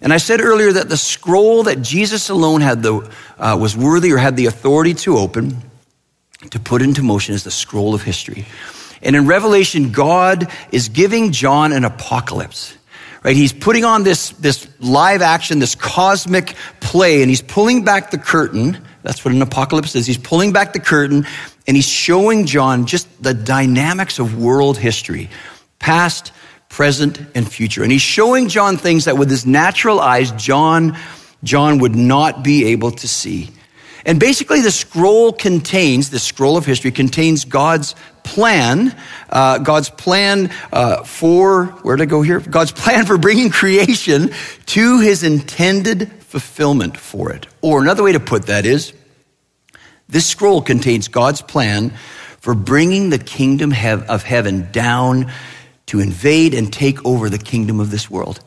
And 0.00 0.12
I 0.12 0.18
said 0.18 0.40
earlier 0.40 0.72
that 0.72 0.88
the 0.88 0.96
scroll 0.96 1.64
that 1.64 1.82
Jesus 1.82 2.28
alone 2.28 2.60
had 2.60 2.82
the, 2.82 3.10
uh, 3.38 3.56
was 3.60 3.76
worthy 3.76 4.12
or 4.12 4.18
had 4.18 4.36
the 4.36 4.46
authority 4.46 4.94
to 4.94 5.16
open, 5.16 5.62
to 6.50 6.60
put 6.60 6.82
into 6.82 7.02
motion 7.02 7.34
is 7.34 7.44
the 7.44 7.50
scroll 7.50 7.94
of 7.94 8.02
history. 8.02 8.46
And 9.02 9.16
in 9.16 9.26
Revelation, 9.26 9.92
God 9.92 10.50
is 10.72 10.88
giving 10.88 11.32
John 11.32 11.72
an 11.72 11.84
apocalypse 11.84 12.76
right? 13.26 13.34
He's 13.34 13.52
putting 13.52 13.84
on 13.84 14.04
this, 14.04 14.30
this 14.30 14.68
live 14.78 15.20
action, 15.20 15.58
this 15.58 15.74
cosmic 15.74 16.54
play, 16.78 17.22
and 17.22 17.28
he's 17.28 17.42
pulling 17.42 17.84
back 17.84 18.12
the 18.12 18.18
curtain. 18.18 18.78
That's 19.02 19.24
what 19.24 19.34
an 19.34 19.42
apocalypse 19.42 19.96
is. 19.96 20.06
He's 20.06 20.16
pulling 20.16 20.52
back 20.52 20.72
the 20.72 20.78
curtain 20.78 21.26
and 21.66 21.76
he's 21.76 21.88
showing 21.88 22.46
John 22.46 22.86
just 22.86 23.08
the 23.20 23.34
dynamics 23.34 24.20
of 24.20 24.38
world 24.38 24.78
history, 24.78 25.28
past, 25.80 26.32
present, 26.76 27.18
and 27.34 27.50
future. 27.50 27.82
And 27.82 27.90
he's 27.90 28.02
showing 28.02 28.48
John 28.48 28.76
things 28.76 29.06
that 29.06 29.16
with 29.16 29.30
his 29.30 29.46
natural 29.46 29.98
eyes, 29.98 30.30
John, 30.32 30.94
John 31.42 31.78
would 31.78 31.96
not 31.96 32.44
be 32.44 32.66
able 32.66 32.90
to 32.90 33.08
see. 33.08 33.48
And 34.04 34.20
basically, 34.20 34.60
the 34.60 34.70
scroll 34.70 35.32
contains, 35.32 36.10
the 36.10 36.18
scroll 36.18 36.58
of 36.58 36.66
history 36.66 36.90
contains 36.90 37.46
God's 37.46 37.94
plan, 38.24 38.94
uh, 39.30 39.56
God's 39.56 39.88
plan 39.88 40.52
uh, 40.70 41.02
for, 41.02 41.64
where 41.80 41.96
to 41.96 42.04
go 42.04 42.20
here? 42.20 42.40
God's 42.40 42.72
plan 42.72 43.06
for 43.06 43.16
bringing 43.16 43.48
creation 43.62 44.32
to 44.66 45.00
his 45.00 45.22
intended 45.22 46.12
fulfillment 46.24 46.98
for 46.98 47.32
it. 47.32 47.46
Or 47.62 47.80
another 47.80 48.02
way 48.02 48.12
to 48.12 48.20
put 48.20 48.48
that 48.48 48.66
is, 48.66 48.92
this 50.10 50.26
scroll 50.26 50.60
contains 50.60 51.08
God's 51.08 51.40
plan 51.40 51.94
for 52.40 52.54
bringing 52.54 53.08
the 53.08 53.18
kingdom 53.18 53.72
of 53.72 54.22
heaven 54.24 54.70
down 54.72 55.32
to 55.86 56.00
invade 56.00 56.54
and 56.54 56.72
take 56.72 57.04
over 57.04 57.30
the 57.30 57.38
kingdom 57.38 57.80
of 57.80 57.90
this 57.90 58.10
world. 58.10 58.40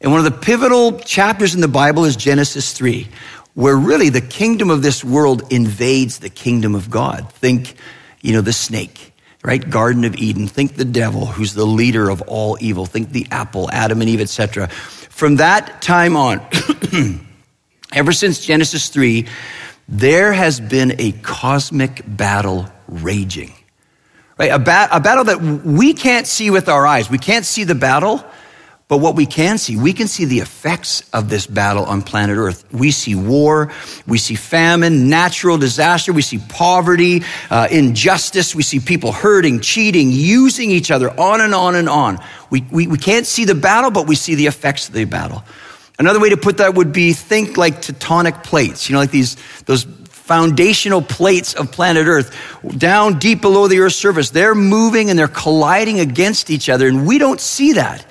And 0.00 0.10
one 0.10 0.18
of 0.18 0.24
the 0.24 0.38
pivotal 0.38 0.98
chapters 0.98 1.54
in 1.54 1.60
the 1.60 1.68
Bible 1.68 2.04
is 2.04 2.16
Genesis 2.16 2.72
3, 2.72 3.08
where 3.54 3.76
really 3.76 4.08
the 4.08 4.20
kingdom 4.20 4.70
of 4.70 4.82
this 4.82 5.04
world 5.04 5.52
invades 5.52 6.18
the 6.18 6.30
kingdom 6.30 6.74
of 6.74 6.90
God. 6.90 7.30
Think, 7.32 7.76
you 8.20 8.32
know, 8.32 8.40
the 8.40 8.52
snake, 8.52 9.12
right? 9.44 9.68
Garden 9.68 10.04
of 10.04 10.16
Eden. 10.16 10.48
Think 10.48 10.74
the 10.74 10.84
devil, 10.84 11.26
who's 11.26 11.54
the 11.54 11.66
leader 11.66 12.10
of 12.10 12.20
all 12.22 12.58
evil. 12.60 12.84
Think 12.86 13.10
the 13.10 13.28
apple, 13.30 13.70
Adam 13.70 14.00
and 14.00 14.10
Eve, 14.10 14.20
etc. 14.20 14.68
From 14.68 15.36
that 15.36 15.82
time 15.82 16.16
on, 16.16 16.44
ever 17.92 18.12
since 18.12 18.44
Genesis 18.44 18.88
3, 18.88 19.28
there 19.88 20.32
has 20.32 20.58
been 20.58 20.96
a 20.98 21.12
cosmic 21.12 22.02
battle 22.06 22.66
raging. 22.88 23.52
Right? 24.38 24.50
A, 24.50 24.56
a 24.56 25.00
battle 25.00 25.24
that 25.24 25.40
we 25.40 25.92
can't 25.92 26.26
see 26.26 26.50
with 26.50 26.68
our 26.68 26.86
eyes. 26.86 27.10
We 27.10 27.18
can't 27.18 27.44
see 27.44 27.64
the 27.64 27.74
battle, 27.74 28.24
but 28.88 28.98
what 28.98 29.14
we 29.14 29.24
can 29.24 29.56
see, 29.56 29.76
we 29.76 29.92
can 29.94 30.06
see 30.06 30.26
the 30.26 30.40
effects 30.40 31.02
of 31.14 31.30
this 31.30 31.46
battle 31.46 31.84
on 31.86 32.02
planet 32.02 32.36
Earth. 32.36 32.64
We 32.72 32.90
see 32.90 33.14
war, 33.14 33.72
we 34.06 34.18
see 34.18 34.34
famine, 34.34 35.08
natural 35.08 35.56
disaster, 35.56 36.12
we 36.12 36.20
see 36.20 36.38
poverty, 36.48 37.22
uh, 37.50 37.68
injustice, 37.70 38.54
we 38.54 38.62
see 38.62 38.80
people 38.80 39.12
hurting, 39.12 39.60
cheating, 39.60 40.10
using 40.10 40.70
each 40.70 40.90
other, 40.90 41.08
on 41.18 41.40
and 41.40 41.54
on 41.54 41.74
and 41.74 41.88
on. 41.88 42.18
We, 42.50 42.66
we, 42.70 42.86
we 42.86 42.98
can't 42.98 43.26
see 43.26 43.46
the 43.46 43.54
battle, 43.54 43.90
but 43.90 44.06
we 44.06 44.14
see 44.14 44.34
the 44.34 44.46
effects 44.46 44.88
of 44.88 44.94
the 44.94 45.06
battle. 45.06 45.42
Another 45.98 46.20
way 46.20 46.30
to 46.30 46.36
put 46.36 46.58
that 46.58 46.74
would 46.74 46.92
be 46.92 47.12
think 47.12 47.56
like 47.56 47.80
tectonic 47.80 48.44
plates, 48.44 48.88
you 48.88 48.94
know, 48.94 48.98
like 48.98 49.10
these, 49.10 49.36
those 49.64 49.86
foundational 50.32 51.02
plates 51.02 51.52
of 51.52 51.70
planet 51.70 52.06
Earth 52.06 52.34
down 52.78 53.18
deep 53.18 53.42
below 53.42 53.68
the 53.68 53.80
Earth's 53.80 53.96
surface. 53.96 54.30
They're 54.30 54.54
moving 54.54 55.10
and 55.10 55.18
they're 55.18 55.28
colliding 55.28 56.00
against 56.00 56.48
each 56.48 56.70
other, 56.70 56.88
and 56.88 57.06
we 57.06 57.18
don't 57.18 57.38
see 57.38 57.74
that. 57.74 58.06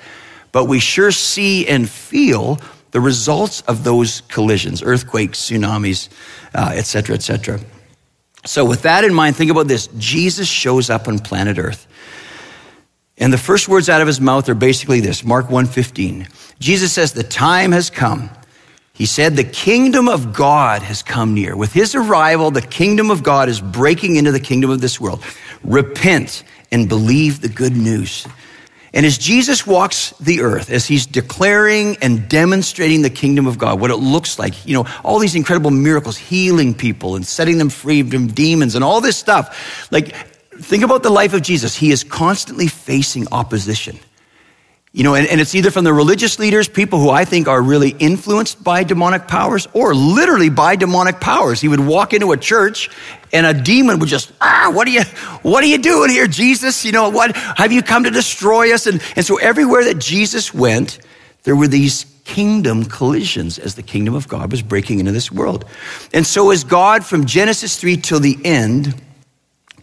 But 0.52 0.66
we 0.66 0.78
sure 0.78 1.10
see 1.10 1.66
and 1.66 1.90
feel 1.90 2.60
the 2.92 3.00
results 3.00 3.62
of 3.62 3.82
those 3.82 4.20
collisions 4.28 4.82
earthquakes 4.82 5.40
tsunamis 5.40 6.08
etc 6.54 7.16
uh, 7.16 7.18
etc 7.18 7.56
et 7.56 7.64
so 8.44 8.64
with 8.64 8.82
that 8.82 9.02
in 9.02 9.12
mind 9.12 9.34
think 9.34 9.50
about 9.50 9.66
this. 9.66 9.88
Jesus 9.98 10.48
shows 10.48 10.90
up 10.90 11.08
on 11.08 11.18
planet 11.18 11.58
earth. 11.58 11.88
And 13.18 13.32
the 13.32 13.38
first 13.38 13.66
words 13.68 13.88
out 13.88 14.00
of 14.00 14.06
his 14.06 14.20
mouth 14.20 14.48
are 14.48 14.54
basically 14.54 15.00
this 15.00 15.24
mark 15.24 15.46
1.15 15.46 16.28
jesus 16.60 16.92
says 16.92 17.12
the 17.12 17.24
time 17.24 17.72
has 17.72 17.90
come 17.90 18.30
he 18.92 19.06
said 19.06 19.36
the 19.36 19.44
kingdom 19.44 20.08
of 20.08 20.32
god 20.32 20.82
has 20.82 21.02
come 21.02 21.34
near 21.34 21.56
with 21.56 21.72
his 21.72 21.94
arrival 21.94 22.50
the 22.50 22.62
kingdom 22.62 23.10
of 23.10 23.22
god 23.22 23.48
is 23.48 23.60
breaking 23.60 24.16
into 24.16 24.32
the 24.32 24.40
kingdom 24.40 24.70
of 24.70 24.80
this 24.80 25.00
world 25.00 25.22
repent 25.64 26.44
and 26.70 26.88
believe 26.88 27.40
the 27.40 27.48
good 27.48 27.76
news 27.76 28.26
and 28.94 29.06
as 29.06 29.16
Jesus 29.16 29.66
walks 29.66 30.10
the 30.20 30.42
earth, 30.42 30.70
as 30.70 30.86
he's 30.86 31.06
declaring 31.06 31.96
and 32.02 32.28
demonstrating 32.28 33.00
the 33.00 33.10
kingdom 33.10 33.46
of 33.46 33.56
God, 33.56 33.80
what 33.80 33.90
it 33.90 33.96
looks 33.96 34.38
like, 34.38 34.66
you 34.66 34.74
know, 34.74 34.86
all 35.02 35.18
these 35.18 35.34
incredible 35.34 35.70
miracles, 35.70 36.18
healing 36.18 36.74
people 36.74 37.16
and 37.16 37.26
setting 37.26 37.56
them 37.56 37.70
free 37.70 38.02
from 38.02 38.26
demons 38.26 38.74
and 38.74 38.84
all 38.84 39.00
this 39.00 39.16
stuff. 39.16 39.90
Like, 39.90 40.14
think 40.60 40.84
about 40.84 41.02
the 41.02 41.10
life 41.10 41.32
of 41.32 41.40
Jesus. 41.40 41.74
He 41.74 41.90
is 41.90 42.04
constantly 42.04 42.66
facing 42.66 43.26
opposition. 43.32 43.98
You 44.94 45.04
know, 45.04 45.14
and, 45.14 45.26
and, 45.26 45.40
it's 45.40 45.54
either 45.54 45.70
from 45.70 45.84
the 45.84 45.92
religious 45.94 46.38
leaders, 46.38 46.68
people 46.68 46.98
who 46.98 47.08
I 47.08 47.24
think 47.24 47.48
are 47.48 47.62
really 47.62 47.96
influenced 47.98 48.62
by 48.62 48.84
demonic 48.84 49.26
powers, 49.26 49.66
or 49.72 49.94
literally 49.94 50.50
by 50.50 50.76
demonic 50.76 51.18
powers. 51.18 51.62
He 51.62 51.68
would 51.68 51.80
walk 51.80 52.12
into 52.12 52.32
a 52.32 52.36
church 52.36 52.90
and 53.32 53.46
a 53.46 53.54
demon 53.54 54.00
would 54.00 54.10
just, 54.10 54.32
ah, 54.42 54.70
what 54.70 54.86
are 54.86 54.90
you, 54.90 55.02
what 55.40 55.64
are 55.64 55.66
you 55.66 55.78
doing 55.78 56.10
here, 56.10 56.26
Jesus? 56.26 56.84
You 56.84 56.92
know, 56.92 57.08
what, 57.08 57.34
have 57.34 57.72
you 57.72 57.82
come 57.82 58.04
to 58.04 58.10
destroy 58.10 58.74
us? 58.74 58.86
And, 58.86 59.02
and 59.16 59.24
so 59.24 59.38
everywhere 59.38 59.82
that 59.84 59.98
Jesus 59.98 60.52
went, 60.52 60.98
there 61.44 61.56
were 61.56 61.68
these 61.68 62.04
kingdom 62.24 62.84
collisions 62.84 63.58
as 63.58 63.74
the 63.76 63.82
kingdom 63.82 64.14
of 64.14 64.28
God 64.28 64.50
was 64.50 64.60
breaking 64.60 65.00
into 65.00 65.12
this 65.12 65.32
world. 65.32 65.64
And 66.12 66.26
so 66.26 66.50
as 66.50 66.64
God 66.64 67.02
from 67.02 67.24
Genesis 67.24 67.78
3 67.78 67.96
till 67.96 68.20
the 68.20 68.38
end 68.44 69.00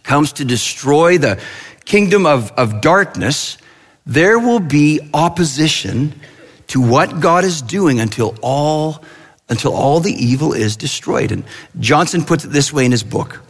comes 0.04 0.32
to 0.34 0.44
destroy 0.44 1.18
the 1.18 1.40
kingdom 1.84 2.26
of, 2.26 2.52
of 2.52 2.80
darkness, 2.80 3.58
there 4.10 4.40
will 4.40 4.58
be 4.58 5.00
opposition 5.14 6.12
to 6.66 6.80
what 6.80 7.20
God 7.20 7.44
is 7.44 7.62
doing 7.62 8.00
until 8.00 8.34
all 8.42 9.04
until 9.48 9.72
all 9.72 9.98
the 9.98 10.12
evil 10.12 10.52
is 10.52 10.76
destroyed. 10.76 11.32
And 11.32 11.44
Johnson 11.80 12.24
puts 12.24 12.44
it 12.44 12.48
this 12.48 12.72
way 12.72 12.84
in 12.84 12.92
his 12.92 13.02
book. 13.02 13.40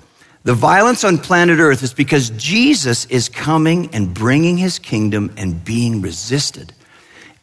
The 0.44 0.54
violence 0.54 1.04
on 1.04 1.18
planet 1.18 1.58
Earth 1.58 1.82
is 1.82 1.92
because 1.92 2.30
Jesus 2.30 3.04
is 3.06 3.28
coming 3.28 3.90
and 3.92 4.14
bringing 4.14 4.56
his 4.56 4.78
kingdom 4.78 5.30
and 5.36 5.62
being 5.62 6.00
resisted. 6.00 6.72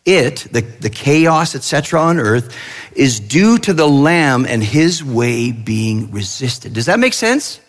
It, 0.06 0.48
the, 0.52 0.62
the 0.62 0.90
chaos, 0.90 1.54
etc., 1.54 2.00
on 2.02 2.18
earth, 2.18 2.56
is 2.96 3.20
due 3.20 3.58
to 3.60 3.74
the 3.74 3.88
Lamb 3.88 4.46
and 4.48 4.64
his 4.64 5.04
way 5.04 5.52
being 5.52 6.10
resisted. 6.12 6.74
Does 6.74 6.86
that 6.86 7.00
make 7.00 7.14
sense? 7.14 7.60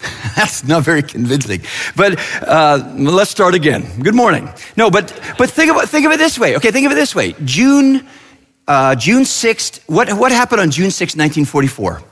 That's 0.36 0.64
not 0.64 0.84
very 0.84 1.02
convincing. 1.02 1.62
But 1.96 2.18
uh, 2.42 2.92
let's 2.96 3.30
start 3.30 3.54
again. 3.54 4.00
Good 4.00 4.14
morning. 4.14 4.48
No, 4.76 4.90
but 4.90 5.12
but 5.36 5.50
think 5.50 5.70
about 5.70 5.88
think 5.88 6.06
of 6.06 6.12
it 6.12 6.18
this 6.18 6.38
way. 6.38 6.56
Okay, 6.56 6.70
think 6.70 6.86
of 6.86 6.92
it 6.92 6.94
this 6.94 7.14
way. 7.14 7.34
June 7.44 8.06
uh, 8.68 8.94
June 8.94 9.24
sixth. 9.24 9.82
What 9.86 10.12
what 10.12 10.30
happened 10.30 10.60
on 10.60 10.70
June 10.70 10.90
sixth, 10.90 11.16
nineteen 11.16 11.44
forty 11.44 11.68
four? 11.68 12.02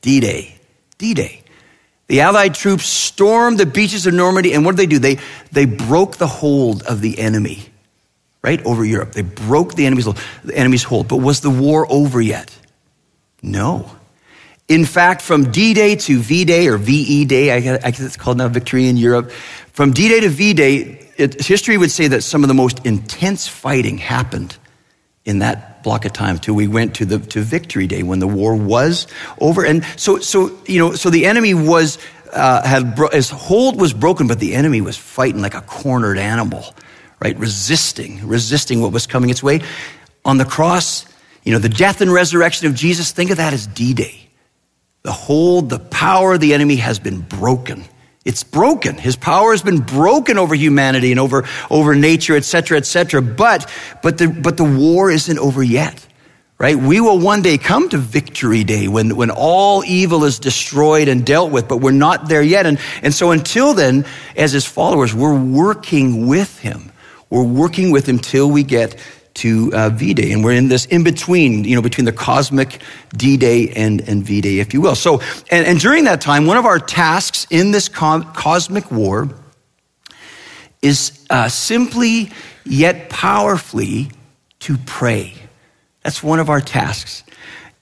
D 0.00 0.18
Day. 0.18 0.56
D 0.98 1.14
Day. 1.14 1.42
The 2.08 2.20
Allied 2.20 2.54
troops 2.54 2.84
stormed 2.84 3.58
the 3.58 3.66
beaches 3.66 4.06
of 4.06 4.14
Normandy, 4.14 4.52
and 4.52 4.64
what 4.64 4.76
did 4.76 4.82
they 4.82 4.86
do? 4.86 4.98
They 4.98 5.18
they 5.52 5.66
broke 5.66 6.16
the 6.16 6.26
hold 6.26 6.82
of 6.82 7.00
the 7.00 7.18
enemy, 7.20 7.62
right 8.42 8.64
over 8.66 8.84
Europe. 8.84 9.12
They 9.12 9.22
broke 9.22 9.74
the 9.74 9.86
enemy's 9.86 10.06
the 10.42 10.56
enemy's 10.56 10.82
hold. 10.82 11.06
But 11.06 11.18
was 11.18 11.40
the 11.40 11.50
war 11.50 11.86
over 11.88 12.20
yet? 12.20 12.54
No. 13.40 13.96
In 14.72 14.86
fact, 14.86 15.20
from 15.20 15.50
D 15.50 15.74
Day 15.74 15.96
to 15.96 16.18
V 16.18 16.46
Day 16.46 16.66
or 16.66 16.78
VE 16.78 17.26
Day, 17.26 17.52
I 17.52 17.60
guess 17.60 18.00
it's 18.00 18.16
called 18.16 18.38
now 18.38 18.48
Victory 18.48 18.88
in 18.88 18.96
Europe, 18.96 19.30
from 19.74 19.92
D 19.92 20.08
Day 20.08 20.20
to 20.20 20.30
V 20.30 20.54
Day, 20.54 21.10
history 21.18 21.76
would 21.76 21.90
say 21.90 22.08
that 22.08 22.22
some 22.22 22.42
of 22.42 22.48
the 22.48 22.54
most 22.54 22.86
intense 22.86 23.46
fighting 23.46 23.98
happened 23.98 24.56
in 25.26 25.40
that 25.40 25.82
block 25.82 26.06
of 26.06 26.14
time 26.14 26.38
till 26.38 26.54
we 26.54 26.68
went 26.68 26.94
to 26.94 27.04
the 27.04 27.18
to 27.18 27.42
Victory 27.42 27.86
Day 27.86 28.02
when 28.02 28.18
the 28.18 28.26
war 28.26 28.56
was 28.56 29.06
over. 29.42 29.62
And 29.62 29.84
so, 29.96 30.16
so 30.20 30.58
you 30.64 30.78
know, 30.78 30.94
so 30.94 31.10
the 31.10 31.26
enemy 31.26 31.52
was 31.52 31.98
uh, 32.32 32.66
had 32.66 32.96
bro- 32.96 33.10
his 33.10 33.28
hold 33.28 33.78
was 33.78 33.92
broken, 33.92 34.26
but 34.26 34.40
the 34.40 34.54
enemy 34.54 34.80
was 34.80 34.96
fighting 34.96 35.42
like 35.42 35.54
a 35.54 35.60
cornered 35.60 36.16
animal, 36.16 36.74
right? 37.20 37.38
Resisting, 37.38 38.26
resisting 38.26 38.80
what 38.80 38.90
was 38.90 39.06
coming 39.06 39.28
its 39.28 39.42
way. 39.42 39.60
On 40.24 40.38
the 40.38 40.46
cross, 40.46 41.04
you 41.42 41.52
know, 41.52 41.58
the 41.58 41.68
death 41.68 42.00
and 42.00 42.10
resurrection 42.10 42.68
of 42.68 42.74
Jesus. 42.74 43.12
Think 43.12 43.30
of 43.30 43.36
that 43.36 43.52
as 43.52 43.66
D 43.66 43.92
Day. 43.92 44.21
The 45.02 45.12
hold, 45.12 45.68
the 45.68 45.78
power 45.78 46.34
of 46.34 46.40
the 46.40 46.54
enemy 46.54 46.76
has 46.76 46.98
been 46.98 47.20
broken. 47.20 47.84
It's 48.24 48.44
broken. 48.44 48.96
His 48.96 49.16
power 49.16 49.50
has 49.50 49.62
been 49.62 49.80
broken 49.80 50.38
over 50.38 50.54
humanity 50.54 51.10
and 51.10 51.18
over, 51.18 51.44
over 51.70 51.96
nature, 51.96 52.36
etc., 52.36 52.78
etc. 52.78 53.20
But, 53.20 53.68
but 54.02 54.18
the, 54.18 54.28
but 54.28 54.56
the 54.56 54.64
war 54.64 55.10
isn't 55.10 55.38
over 55.38 55.60
yet, 55.60 56.06
right? 56.56 56.76
We 56.76 57.00
will 57.00 57.18
one 57.18 57.42
day 57.42 57.58
come 57.58 57.88
to 57.88 57.98
victory 57.98 58.62
day 58.62 58.86
when, 58.86 59.16
when 59.16 59.30
all 59.30 59.84
evil 59.84 60.22
is 60.22 60.38
destroyed 60.38 61.08
and 61.08 61.26
dealt 61.26 61.50
with, 61.50 61.66
but 61.66 61.78
we're 61.78 61.90
not 61.90 62.28
there 62.28 62.42
yet. 62.42 62.64
And, 62.64 62.78
and 63.02 63.12
so 63.12 63.32
until 63.32 63.74
then, 63.74 64.04
as 64.36 64.52
his 64.52 64.66
followers, 64.66 65.12
we're 65.12 65.36
working 65.36 66.28
with 66.28 66.60
him. 66.60 66.92
We're 67.28 67.42
working 67.42 67.90
with 67.90 68.08
him 68.08 68.20
till 68.20 68.48
we 68.48 68.62
get 68.62 68.94
to 69.34 69.72
uh, 69.74 69.90
V-Day. 69.90 70.32
And 70.32 70.44
we're 70.44 70.52
in 70.52 70.68
this 70.68 70.84
in-between, 70.86 71.64
you 71.64 71.74
know, 71.74 71.82
between 71.82 72.04
the 72.04 72.12
cosmic 72.12 72.80
D-Day 73.16 73.70
and, 73.70 74.00
and 74.08 74.22
V-Day, 74.24 74.58
if 74.58 74.74
you 74.74 74.80
will. 74.80 74.94
So, 74.94 75.20
and, 75.50 75.66
and 75.66 75.80
during 75.80 76.04
that 76.04 76.20
time, 76.20 76.46
one 76.46 76.56
of 76.56 76.66
our 76.66 76.78
tasks 76.78 77.46
in 77.50 77.70
this 77.70 77.88
co- 77.88 78.22
cosmic 78.34 78.90
war 78.90 79.28
is 80.82 81.24
uh, 81.30 81.48
simply 81.48 82.30
yet 82.64 83.08
powerfully 83.08 84.10
to 84.60 84.76
pray. 84.86 85.34
That's 86.02 86.22
one 86.22 86.40
of 86.40 86.50
our 86.50 86.60
tasks. 86.60 87.24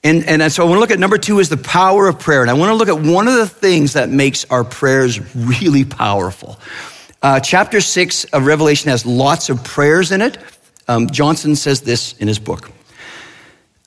And, 0.03 0.25
and 0.27 0.51
so 0.51 0.63
I 0.63 0.65
want 0.65 0.77
to 0.77 0.79
look 0.79 0.91
at 0.91 0.99
number 0.99 1.17
two 1.17 1.39
is 1.39 1.49
the 1.49 1.57
power 1.57 2.07
of 2.07 2.17
prayer. 2.17 2.41
And 2.41 2.49
I 2.49 2.53
want 2.53 2.69
to 2.69 2.75
look 2.75 2.89
at 2.89 2.99
one 2.99 3.27
of 3.27 3.35
the 3.35 3.47
things 3.47 3.93
that 3.93 4.09
makes 4.09 4.45
our 4.45 4.63
prayers 4.63 5.35
really 5.35 5.85
powerful. 5.85 6.59
Uh, 7.21 7.39
chapter 7.39 7.81
six 7.81 8.23
of 8.25 8.47
Revelation 8.47 8.89
has 8.89 9.05
lots 9.05 9.49
of 9.49 9.63
prayers 9.63 10.11
in 10.11 10.21
it. 10.21 10.37
Um, 10.91 11.09
Johnson 11.09 11.55
says 11.55 11.81
this 11.81 12.11
in 12.17 12.27
his 12.27 12.37
book 12.37 12.69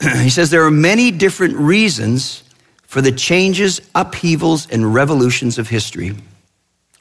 he 0.23 0.31
says 0.31 0.51
there 0.51 0.65
are 0.65 0.71
many 0.71 1.11
different 1.11 1.55
reasons 1.57 2.43
for 2.85 3.03
the 3.03 3.13
changes, 3.13 3.83
upheavals, 3.95 4.71
and 4.71 4.95
revolutions 4.95 5.59
of 5.59 5.69
history. 5.69 6.15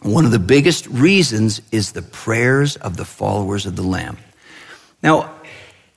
One 0.01 0.25
of 0.25 0.31
the 0.31 0.39
biggest 0.39 0.87
reasons 0.87 1.61
is 1.71 1.93
the 1.93 2.01
prayers 2.01 2.75
of 2.75 2.97
the 2.97 3.05
followers 3.05 3.65
of 3.65 3.77
the 3.77 3.83
Lamb. 3.83 4.17
Now, 5.01 5.33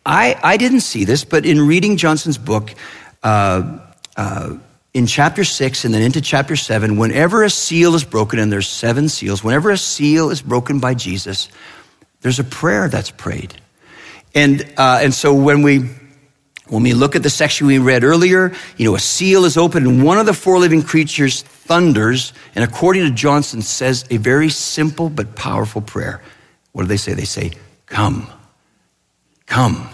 I, 0.05 0.39
I 0.41 0.57
didn't 0.57 0.83
see 0.83 1.05
this, 1.05 1.25
but 1.25 1.45
in 1.45 1.67
reading 1.67 1.97
Johnson's 1.97 2.39
book, 2.39 2.75
uh, 3.25 3.79
uh, 4.17 4.57
in 4.95 5.09
chapter 5.09 5.43
six 5.43 5.85
and 5.85 5.93
then 5.93 6.03
into 6.03 6.21
chapter 6.21 6.55
seven, 6.55 6.97
whenever 6.97 7.43
a 7.43 7.51
seal 7.51 7.97
is 7.97 8.05
broken, 8.05 8.39
and 8.39 8.53
there's 8.53 8.69
seven 8.69 9.09
seals, 9.09 9.43
whenever 9.43 9.71
a 9.71 9.79
seal 9.79 10.31
is 10.31 10.43
broken 10.43 10.79
by 10.79 10.95
Jesus, 10.95 11.49
there's 12.21 12.39
a 12.39 12.45
prayer 12.45 12.89
that's 12.89 13.11
prayed. 13.11 13.61
And, 14.37 14.63
uh, 14.77 15.01
and 15.03 15.13
so 15.13 15.35
when 15.35 15.63
we, 15.63 15.91
when 16.69 16.83
we 16.83 16.93
look 16.93 17.17
at 17.17 17.25
the 17.25 17.31
section 17.31 17.67
we 17.67 17.79
read 17.79 18.05
earlier, 18.05 18.53
you 18.77 18.85
know, 18.85 18.95
a 18.95 19.01
seal 19.01 19.45
is 19.45 19.57
opened 19.57 19.87
and 19.87 20.05
one 20.05 20.19
of 20.19 20.27
the 20.27 20.35
four 20.35 20.59
living 20.59 20.83
creatures 20.83 21.43
thunders, 21.43 22.33
and 22.55 22.63
according 22.63 23.05
to 23.05 23.11
Johnson, 23.11 23.63
says 23.63 24.05
a 24.11 24.19
very 24.19 24.51
simple 24.51 25.09
but 25.09 25.35
powerful 25.35 25.81
prayer. 25.81 26.23
What 26.73 26.83
do 26.83 26.89
they 26.89 26.97
say? 26.97 27.15
They 27.15 27.25
say, 27.25 27.53
Come, 27.87 28.29
come. 29.47 29.89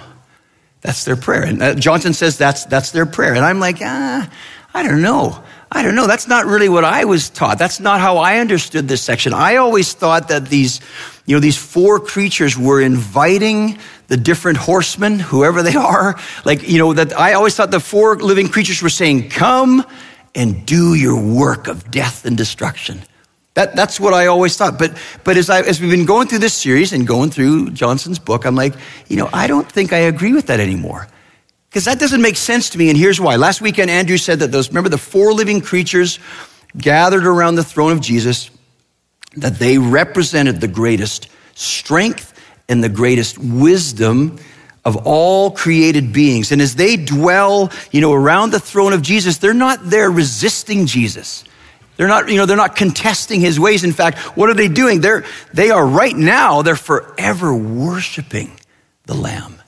That's 0.83 1.05
their 1.05 1.17
prayer. 1.17 1.45
And 1.45 1.63
uh, 1.63 1.75
Johnson 1.77 2.13
says 2.13 2.37
that's, 2.37 2.65
that's 2.65 2.91
their 2.91 3.07
prayer. 3.07 3.35
And 3.35 3.45
I'm 3.45 3.61
like, 3.61 3.79
ah, 3.81 4.29
I 4.75 4.83
don't 4.83 5.01
know. 5.01 5.43
I 5.75 5.83
don't 5.83 5.95
know. 5.95 6.07
That's 6.07 6.29
not 6.29 6.45
really 6.45 6.69
what 6.69 6.85
I 6.85 7.07
was 7.07 7.31
taught. 7.31 7.59
That's 7.59 7.81
not 7.81 7.99
how 7.99 8.19
I 8.19 8.41
understood 8.41 8.89
this 8.89 9.01
section. 9.01 9.33
I 9.33 9.57
always 9.57 9.95
thought 9.95 10.29
that 10.29 10.49
these, 10.49 10.83
you 11.25 11.35
know, 11.35 11.41
these 11.41 11.57
four 11.57 11.99
creatures 11.99 12.59
were 12.59 12.83
inviting 12.83 13.79
the 14.09 14.19
different 14.19 14.59
horsemen, 14.59 15.19
whoever 15.19 15.63
they 15.63 15.75
are. 15.75 16.21
Like, 16.45 16.69
you 16.69 16.77
know, 16.77 16.93
that 16.93 17.19
I 17.19 17.33
always 17.33 17.57
thought 17.57 17.71
the 17.71 17.81
four 17.81 18.17
living 18.17 18.49
creatures 18.49 18.83
were 18.83 18.91
saying, 18.91 19.31
come 19.31 19.83
and 20.35 20.67
do 20.67 20.93
your 20.95 21.19
work 21.19 21.69
of 21.69 21.91
death 21.91 22.27
and 22.27 22.37
destruction. 22.37 23.01
That, 23.55 23.75
that's 23.75 23.99
what 23.99 24.13
I 24.13 24.27
always 24.27 24.57
thought. 24.59 24.79
But, 24.79 24.99
but 25.25 25.39
as, 25.39 25.49
I, 25.49 25.61
as 25.61 25.81
we've 25.81 25.91
been 25.91 26.05
going 26.05 26.29
through 26.29 26.41
this 26.41 26.55
series 26.55 26.93
and 26.93 27.07
going 27.07 27.31
through 27.31 27.71
Johnson's 27.71 28.19
book, 28.19 28.45
I'm 28.45 28.57
like, 28.57 28.75
you 29.09 29.17
know, 29.17 29.31
I 29.33 29.47
don't 29.47 29.71
think 29.71 29.95
I 29.95 29.99
agree 29.99 30.35
with 30.35 30.49
that 30.49 30.61
anymore. 30.61 31.09
Because 31.73 31.87
that 31.87 31.99
doesn't 31.99 32.21
make 32.21 32.37
sense 32.37 32.69
to 32.71 32.79
me, 32.79 32.91
and 32.91 32.99
here's 32.99 33.19
why. 33.19 33.37
Last 33.37 33.63
weekend, 33.63 33.91
Andrew 33.91 34.19
said 34.19 34.41
that 34.41 34.53
those, 34.53 34.69
remember 34.69 34.91
the 34.91 34.99
four 34.99 35.33
living 35.33 35.63
creatures 35.63 36.19
gathered 36.77 37.25
around 37.25 37.55
the 37.55 37.65
throne 37.65 37.93
of 37.93 38.03
Jesus, 38.03 38.51
that 39.39 39.55
they 39.55 39.79
represented 39.79 40.61
the 40.61 40.69
greatest 40.69 41.29
strength 41.55 42.39
and 42.69 42.85
the 42.85 42.91
greatest 42.91 43.39
wisdom 43.39 44.39
of 44.85 45.07
all 45.07 45.51
created 45.51 46.13
beings. 46.13 46.53
And 46.53 46.61
as 46.61 46.75
they 46.75 46.99
dwell, 46.99 47.73
you 47.91 48.03
know, 48.03 48.13
around 48.13 48.51
the 48.51 48.61
throne 48.61 48.93
of 48.93 49.01
Jesus, 49.01 49.39
they're 49.39 49.55
not 49.55 49.89
there 49.89 50.11
resisting 50.11 50.85
Jesus. 50.85 51.43
They're 51.97 52.07
not, 52.07 52.29
you 52.29 52.37
know, 52.37 52.45
they're 52.45 52.55
not 52.55 52.77
contesting 52.77 53.41
his 53.41 53.59
ways. 53.59 53.83
In 53.83 53.93
fact, 53.93 54.19
what 54.37 54.51
are 54.51 54.55
they 54.55 54.69
doing? 54.69 55.01
They're, 55.01 55.25
they 55.55 55.71
are 55.71 55.87
right 55.87 56.15
now, 56.15 56.61
they're 56.61 56.77
forever 56.77 57.57
worshiping 57.57 58.53
the 59.07 59.15
Lamb 59.15 59.62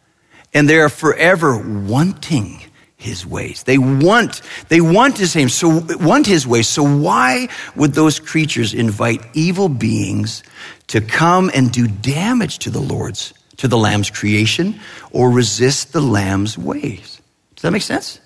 and 0.54 0.68
they 0.68 0.78
are 0.78 0.88
forever 0.88 1.58
wanting 1.58 2.60
his 2.96 3.26
ways. 3.26 3.64
They 3.64 3.76
want, 3.76 4.40
they 4.68 4.80
want 4.80 5.18
his 5.18 5.36
name, 5.36 5.50
so 5.50 5.84
want 6.00 6.26
his 6.26 6.46
ways. 6.46 6.68
So 6.68 6.82
why 6.82 7.48
would 7.76 7.92
those 7.92 8.18
creatures 8.18 8.72
invite 8.72 9.20
evil 9.34 9.68
beings 9.68 10.42
to 10.86 11.02
come 11.02 11.50
and 11.52 11.70
do 11.70 11.86
damage 11.86 12.60
to 12.60 12.70
the 12.70 12.80
Lord's, 12.80 13.34
to 13.58 13.68
the 13.68 13.76
Lamb's 13.76 14.08
creation, 14.08 14.80
or 15.10 15.30
resist 15.30 15.92
the 15.92 16.00
Lamb's 16.00 16.56
ways? 16.56 17.20
Does 17.56 17.62
that 17.62 17.72
make 17.72 17.82
sense? 17.82 18.20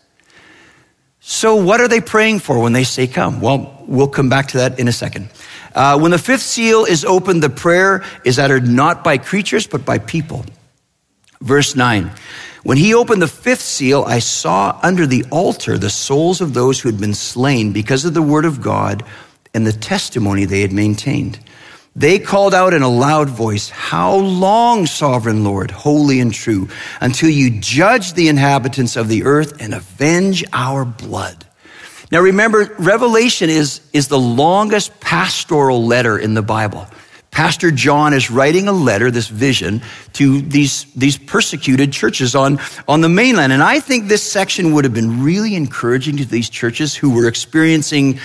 So 1.21 1.57
what 1.57 1.81
are 1.81 1.89
they 1.89 2.01
praying 2.01 2.39
for 2.39 2.61
when 2.61 2.73
they 2.73 2.85
say 2.85 3.07
come? 3.09 3.41
Well, 3.41 3.85
we'll 3.87 4.09
come 4.09 4.29
back 4.29 4.49
to 4.49 4.59
that 4.59 4.79
in 4.79 4.87
a 4.87 4.93
second. 4.93 5.29
Uh, 5.75 5.99
when 5.99 6.11
the 6.11 6.19
fifth 6.19 6.43
seal 6.43 6.85
is 6.85 7.05
opened, 7.05 7.43
the 7.43 7.51
prayer 7.51 8.05
is 8.25 8.39
uttered 8.39 8.67
not 8.67 9.03
by 9.03 9.19
creatures, 9.19 9.67
but 9.67 9.85
by 9.85 9.99
people. 9.99 10.45
Verse 11.41 11.77
9 11.77 12.11
When 12.63 12.79
he 12.79 12.95
opened 12.95 13.23
the 13.23 13.29
fifth 13.29 13.63
seal, 13.63 14.05
I 14.07 14.19
saw 14.19 14.79
under 14.83 15.07
the 15.07 15.25
altar 15.31 15.79
the 15.79 15.91
souls 15.91 16.41
of 16.41 16.55
those 16.55 16.81
who 16.81 16.89
had 16.89 17.01
been 17.01 17.15
slain 17.15 17.73
because 17.73 18.05
of 18.05 18.15
the 18.15 18.23
word 18.23 18.45
of 18.45 18.61
God 18.61 19.05
and 19.55 19.67
the 19.67 19.73
testimony 19.73 20.45
they 20.45 20.61
had 20.61 20.73
maintained. 20.73 21.39
They 21.97 22.21
called 22.21 22.55
out 22.55 22.75
in 22.75 22.83
a 22.83 22.89
loud 22.89 23.29
voice, 23.29 23.71
How 23.71 24.15
long, 24.15 24.87
sovereign 24.87 25.43
Lord, 25.43 25.73
holy 25.73 26.21
and 26.21 26.33
true, 26.33 26.69
until 27.01 27.29
you 27.29 27.59
judge 27.59 28.13
the 28.13 28.29
inhabitants 28.29 28.95
of 28.95 29.09
the 29.09 29.25
earth 29.25 29.61
and 29.61 29.75
avenge 29.75 30.45
our 30.53 30.85
blood? 30.85 31.45
Now 32.13 32.21
remember, 32.21 32.73
Revelation 32.79 33.51
is, 33.51 33.81
is 33.93 34.09
the 34.09 34.19
longest 34.19 35.01
pastoral 35.01 35.85
letter 35.85 36.17
in 36.17 36.35
the 36.35 36.43
Bible. 36.43 36.87
Pastor 37.31 37.71
John 37.71 38.15
is 38.15 38.31
writing 38.31 38.69
a 38.69 38.73
letter, 38.73 39.11
this 39.11 39.29
vision, 39.29 39.83
to 40.15 40.41
these, 40.41 40.85
these 40.95 41.17
persecuted 41.19 41.93
churches 41.93 42.35
on, 42.35 42.59
on 42.89 43.01
the 43.01 43.09
mainland. 43.09 43.53
And 43.53 43.63
I 43.63 43.81
think 43.81 44.09
this 44.09 44.23
section 44.23 44.73
would 44.73 44.85
have 44.85 44.95
been 44.95 45.23
really 45.23 45.55
encouraging 45.55 46.17
to 46.17 46.25
these 46.25 46.49
churches 46.49 46.95
who 46.95 47.11
were 47.15 47.29
experiencing 47.29 48.19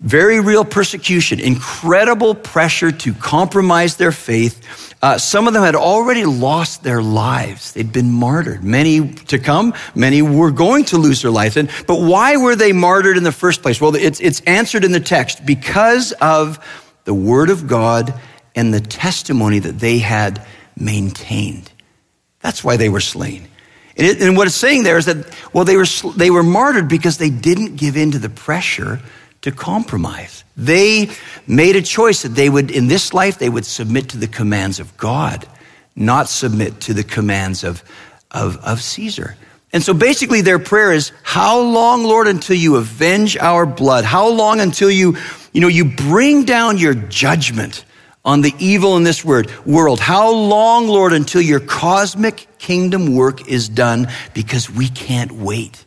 very 0.00 0.38
real 0.38 0.64
persecution, 0.64 1.40
incredible 1.40 2.34
pressure 2.34 2.92
to 2.92 3.14
compromise 3.14 3.96
their 3.96 4.12
faith. 4.12 4.94
Uh, 5.00 5.18
some 5.18 5.48
of 5.48 5.54
them 5.54 5.62
had 5.62 5.74
already 5.74 6.24
lost 6.24 6.82
their 6.82 7.02
lives. 7.02 7.72
They'd 7.72 7.92
been 7.92 8.12
martyred. 8.12 8.62
Many 8.62 9.12
to 9.14 9.38
come, 9.38 9.72
many 9.94 10.20
were 10.20 10.50
going 10.50 10.84
to 10.86 10.98
lose 10.98 11.22
their 11.22 11.30
lives. 11.30 11.56
And, 11.56 11.70
but 11.86 12.00
why 12.00 12.36
were 12.36 12.54
they 12.54 12.72
martyred 12.72 13.16
in 13.16 13.22
the 13.22 13.32
first 13.32 13.62
place? 13.62 13.80
Well, 13.80 13.94
it's, 13.94 14.20
it's 14.20 14.40
answered 14.42 14.84
in 14.84 14.92
the 14.92 15.00
text 15.00 15.46
because 15.46 16.12
of 16.20 16.58
the 17.04 17.14
word 17.14 17.50
of 17.50 17.66
God 17.66 18.14
and 18.54 18.72
the 18.72 18.80
testimony 18.80 19.58
that 19.58 19.78
they 19.78 19.98
had 19.98 20.44
maintained. 20.76 21.70
That's 22.40 22.62
why 22.62 22.76
they 22.76 22.88
were 22.88 23.00
slain. 23.00 23.48
And, 23.96 24.06
it, 24.06 24.20
and, 24.20 24.36
what 24.36 24.46
it's 24.46 24.56
saying 24.56 24.82
there 24.82 24.98
is 24.98 25.06
that, 25.06 25.26
well, 25.52 25.64
they 25.64 25.76
were, 25.76 25.86
they 26.16 26.30
were 26.30 26.42
martyred 26.42 26.88
because 26.88 27.18
they 27.18 27.30
didn't 27.30 27.76
give 27.76 27.96
in 27.96 28.10
to 28.12 28.18
the 28.18 28.28
pressure 28.28 29.00
to 29.42 29.52
compromise. 29.52 30.44
They 30.56 31.10
made 31.46 31.76
a 31.76 31.82
choice 31.82 32.22
that 32.22 32.30
they 32.30 32.48
would, 32.48 32.70
in 32.70 32.88
this 32.88 33.14
life, 33.14 33.38
they 33.38 33.48
would 33.48 33.64
submit 33.64 34.10
to 34.10 34.18
the 34.18 34.26
commands 34.26 34.80
of 34.80 34.96
God, 34.96 35.46
not 35.94 36.28
submit 36.28 36.80
to 36.82 36.94
the 36.94 37.04
commands 37.04 37.62
of, 37.62 37.84
of, 38.30 38.56
of 38.64 38.80
Caesar. 38.80 39.36
And 39.72 39.82
so 39.82 39.92
basically 39.92 40.40
their 40.40 40.58
prayer 40.58 40.92
is, 40.92 41.12
how 41.22 41.60
long, 41.60 42.04
Lord, 42.04 42.28
until 42.28 42.56
you 42.56 42.76
avenge 42.76 43.36
our 43.36 43.66
blood? 43.66 44.04
How 44.04 44.28
long 44.28 44.60
until 44.60 44.90
you 44.90 45.16
you 45.54 45.60
know, 45.60 45.68
you 45.68 45.86
bring 45.86 46.44
down 46.44 46.76
your 46.76 46.92
judgment 46.94 47.84
on 48.24 48.40
the 48.40 48.52
evil 48.58 48.96
in 48.96 49.04
this 49.04 49.24
word, 49.24 49.50
world. 49.64 50.00
How 50.00 50.30
long, 50.32 50.88
Lord, 50.88 51.12
until 51.12 51.40
your 51.40 51.60
cosmic 51.60 52.46
kingdom 52.58 53.14
work 53.14 53.48
is 53.48 53.68
done? 53.68 54.08
Because 54.34 54.68
we 54.68 54.88
can't 54.88 55.32
wait. 55.32 55.86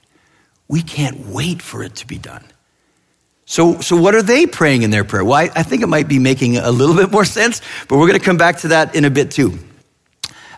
We 0.68 0.82
can't 0.82 1.28
wait 1.28 1.62
for 1.62 1.84
it 1.84 1.96
to 1.96 2.08
be 2.08 2.18
done. 2.18 2.44
So, 3.46 3.80
so 3.82 3.96
what 3.96 4.16
are 4.16 4.22
they 4.22 4.46
praying 4.46 4.84
in 4.84 4.90
their 4.90 5.04
prayer? 5.04 5.24
Well, 5.24 5.36
I, 5.36 5.50
I 5.56 5.64
think 5.64 5.82
it 5.82 5.88
might 5.88 6.08
be 6.08 6.20
making 6.20 6.58
a 6.58 6.72
little 6.72 6.96
bit 6.96 7.12
more 7.12 7.26
sense, 7.26 7.62
but 7.88 7.98
we're 7.98 8.08
going 8.08 8.20
to 8.20 8.26
come 8.26 8.38
back 8.38 8.58
to 8.60 8.70
that 8.70 8.96
in 8.96 9.06
a 9.06 9.10
bit 9.10 9.32
too. 9.32 9.58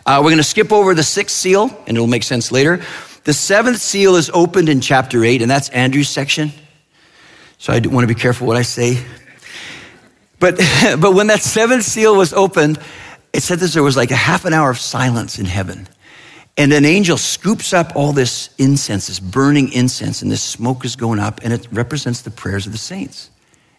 Uh, 0.06 0.18
we're 0.18 0.30
going 0.30 0.38
to 0.38 0.42
skip 0.42 0.72
over 0.72 0.94
the 0.94 1.02
sixth 1.02 1.36
seal, 1.36 1.70
and 1.86 1.96
it'll 1.96 2.06
make 2.06 2.22
sense 2.22 2.50
later. 2.50 2.82
The 3.24 3.34
seventh 3.34 3.78
seal 3.78 4.16
is 4.16 4.30
opened 4.30 4.68
in 4.68 4.80
chapter 4.80 5.24
8, 5.24 5.42
and 5.42 5.50
that's 5.50 5.68
Andrew's 5.68 6.08
section. 6.08 6.52
So 7.60 7.74
I 7.74 7.78
want 7.80 8.08
to 8.08 8.14
be 8.14 8.18
careful 8.18 8.46
what 8.46 8.56
I 8.56 8.62
say. 8.62 9.04
But, 10.38 10.56
but 10.98 11.12
when 11.12 11.26
that 11.26 11.42
seventh 11.42 11.84
seal 11.84 12.16
was 12.16 12.32
opened, 12.32 12.80
it 13.34 13.42
said 13.42 13.58
that 13.58 13.70
there 13.72 13.82
was 13.82 13.98
like 13.98 14.10
a 14.10 14.16
half 14.16 14.46
an 14.46 14.54
hour 14.54 14.70
of 14.70 14.78
silence 14.78 15.38
in 15.38 15.44
heaven. 15.44 15.86
And 16.56 16.72
an 16.72 16.86
angel 16.86 17.18
scoops 17.18 17.74
up 17.74 17.94
all 17.94 18.14
this 18.14 18.48
incense, 18.56 19.08
this 19.08 19.20
burning 19.20 19.72
incense, 19.74 20.22
and 20.22 20.30
this 20.30 20.42
smoke 20.42 20.86
is 20.86 20.96
going 20.96 21.18
up, 21.18 21.40
and 21.44 21.52
it 21.52 21.68
represents 21.70 22.22
the 22.22 22.30
prayers 22.30 22.64
of 22.64 22.72
the 22.72 22.78
saints. 22.78 23.28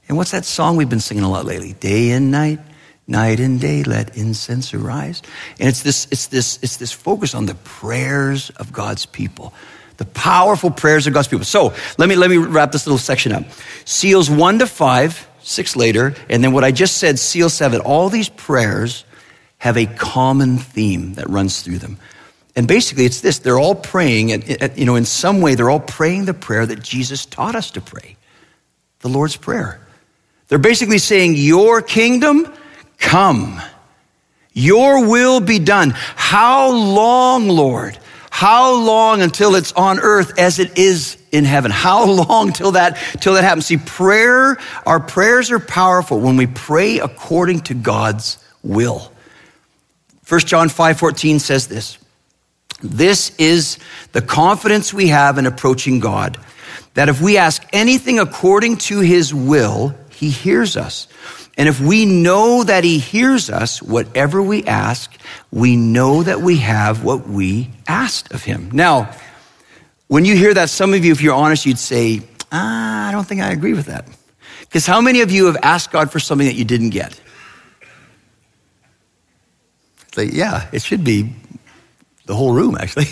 And 0.08 0.16
what's 0.16 0.32
that 0.32 0.46
song 0.46 0.78
we've 0.78 0.88
been 0.88 1.00
singing 1.00 1.24
a 1.24 1.30
lot 1.30 1.46
lately? 1.46 1.74
Day 1.74 2.12
and 2.12 2.30
night, 2.30 2.60
night 3.08 3.40
and 3.40 3.60
day, 3.60 3.82
let 3.82 4.16
incense 4.16 4.76
arise. 4.76 5.24
And 5.60 5.68
it's 5.68 5.82
this, 5.82 6.08
it's 6.12 6.28
this, 6.28 6.60
it's 6.62 6.78
this 6.78 6.92
focus 6.92 7.34
on 7.34 7.48
the 7.48 7.56
prayers 7.56 8.52
of 8.52 8.72
God's 8.72 9.08
people 9.08 9.56
the 10.02 10.06
powerful 10.06 10.72
prayers 10.72 11.06
of 11.06 11.14
God's 11.14 11.28
people. 11.28 11.46
So 11.46 11.76
let 12.00 12.10
me, 12.10 12.16
let 12.16 12.32
me 12.32 12.38
wrap 12.38 12.72
this 12.72 12.88
little 12.88 12.98
section 12.98 13.32
up. 13.32 13.44
Seals 13.86 14.32
one 14.32 14.58
to 14.58 14.66
five, 14.66 15.28
six 15.44 15.76
later, 15.76 16.16
and 16.28 16.44
then 16.44 16.54
what 16.54 16.64
I 16.64 16.72
just 16.72 16.98
said, 16.98 17.20
seal 17.20 17.50
seven, 17.50 17.82
all 17.82 18.10
these 18.10 18.28
prayers 18.28 19.06
have 19.60 19.78
a 19.78 19.86
common 19.86 20.58
theme 20.58 21.14
that 21.14 21.30
runs 21.30 21.62
through 21.62 21.78
them. 21.78 22.00
And 22.56 22.68
basically 22.68 23.06
it's 23.06 23.22
this, 23.22 23.38
they're 23.38 23.60
all 23.60 23.76
praying, 23.76 24.32
and 24.32 24.76
you 24.76 24.86
know, 24.86 24.96
in 24.96 25.06
some 25.06 25.40
way, 25.40 25.54
they're 25.54 25.70
all 25.70 25.80
praying 25.80 26.26
the 26.26 26.34
prayer 26.34 26.66
that 26.66 26.82
Jesus 26.82 27.28
taught 27.28 27.54
us 27.54 27.70
to 27.72 27.82
pray. 27.82 28.18
The 29.02 29.10
Lord's 29.10 29.38
Prayer. 29.38 29.80
They're 30.48 30.58
basically 30.58 30.98
saying, 30.98 31.36
your 31.36 31.84
kingdom, 31.84 32.52
come. 32.98 33.62
Your 34.52 35.08
will 35.08 35.40
be 35.42 35.60
done. 35.60 35.94
How 35.96 36.72
long, 36.72 37.50
Lord? 37.50 38.00
How 38.42 38.74
long 38.74 39.22
until 39.22 39.54
it's 39.54 39.72
on 39.74 40.00
earth 40.00 40.40
as 40.40 40.58
it 40.58 40.80
is 40.80 41.16
in 41.32 41.46
heaven? 41.46 41.70
How 41.70 42.06
long 42.12 42.54
till 42.54 42.72
that, 42.72 42.96
till 43.20 43.36
that 43.36 43.44
happens? 43.44 43.68
See, 43.68 43.78
prayer, 43.78 44.58
our 44.84 45.00
prayers 45.00 45.52
are 45.52 45.60
powerful 45.60 46.20
when 46.20 46.38
we 46.38 46.48
pray 46.48 46.98
according 46.98 47.60
to 47.60 47.76
God's 47.76 48.44
will. 48.64 49.12
1 50.28 50.40
John 50.40 50.70
5 50.70 50.98
14 50.98 51.38
says 51.38 51.68
this. 51.68 52.00
This 52.82 53.32
is 53.38 53.78
the 54.12 54.24
confidence 54.24 54.92
we 54.92 55.10
have 55.10 55.38
in 55.38 55.46
approaching 55.46 56.00
God, 56.00 56.40
that 56.96 57.10
if 57.10 57.22
we 57.22 57.38
ask 57.38 57.64
anything 57.72 58.18
according 58.18 58.78
to 58.78 59.02
his 59.02 59.36
will, 59.36 59.94
he 60.10 60.32
hears 60.32 60.78
us. 60.78 61.08
And 61.58 61.68
if 61.68 61.80
we 61.80 62.06
know 62.06 62.64
that 62.64 62.84
he 62.84 62.98
hears 62.98 63.50
us, 63.50 63.82
whatever 63.82 64.42
we 64.42 64.64
ask, 64.64 65.14
we 65.52 65.76
know 65.76 66.24
that 66.24 66.42
we 66.42 66.58
have 66.58 67.04
what 67.04 67.28
we 67.28 67.70
asked 67.88 68.34
of 68.34 68.44
him. 68.44 68.70
Now, 68.72 69.14
when 70.08 70.26
you 70.26 70.36
hear 70.36 70.54
that, 70.54 70.70
some 70.70 70.94
of 70.94 71.04
you, 71.04 71.12
if 71.12 71.22
you're 71.22 71.36
honest, 71.36 71.66
you'd 71.66 71.78
say, 71.80 72.22
ah, 72.52 73.10
I 73.10 73.12
don't 73.12 73.28
think 73.28 73.42
I 73.42 73.52
agree 73.52 73.74
with 73.74 73.88
that. 73.88 74.08
Because 74.62 74.86
how 74.86 75.02
many 75.02 75.22
of 75.22 75.32
you 75.32 75.48
have 75.48 75.58
asked 75.62 75.92
God 75.92 76.12
for 76.12 76.20
something 76.20 76.48
that 76.48 76.56
you 76.56 76.66
didn't 76.66 76.92
get? 76.92 77.20
It's 80.08 80.18
like, 80.18 80.34
yeah, 80.34 80.68
it 80.72 80.82
should 80.82 81.04
be 81.04 81.34
the 82.26 82.36
whole 82.36 82.54
room, 82.54 82.78
actually. 82.80 83.06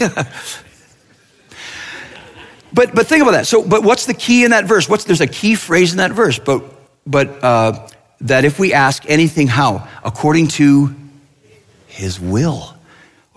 but 2.74 2.94
but 2.94 3.08
think 3.08 3.22
about 3.22 3.32
that. 3.32 3.48
So, 3.48 3.64
but 3.64 3.84
what's 3.84 4.06
the 4.06 4.14
key 4.14 4.44
in 4.44 4.52
that 4.52 4.66
verse? 4.66 4.90
What's 4.90 5.06
there's 5.06 5.22
a 5.22 5.28
key 5.28 5.56
phrase 5.56 5.92
in 5.92 5.98
that 5.98 6.12
verse? 6.12 6.40
But 6.40 6.64
but 7.06 7.44
uh, 7.44 7.88
that 8.22 8.46
if 8.46 8.60
we 8.60 8.74
ask 8.74 9.04
anything, 9.08 9.48
how 9.48 9.88
according 10.04 10.48
to 10.50 10.96
His 11.88 12.20
will. 12.20 12.76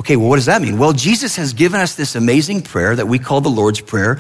Okay, 0.01 0.17
well, 0.17 0.29
what 0.29 0.37
does 0.37 0.47
that 0.47 0.63
mean? 0.63 0.79
Well, 0.79 0.93
Jesus 0.93 1.37
has 1.37 1.53
given 1.53 1.81
us 1.81 1.95
this 1.95 2.15
amazing 2.15 2.63
prayer 2.63 2.97
that 2.97 3.07
we 3.07 3.19
call 3.19 3.41
the 3.41 3.51
Lord's 3.51 3.81
Prayer, 3.81 4.19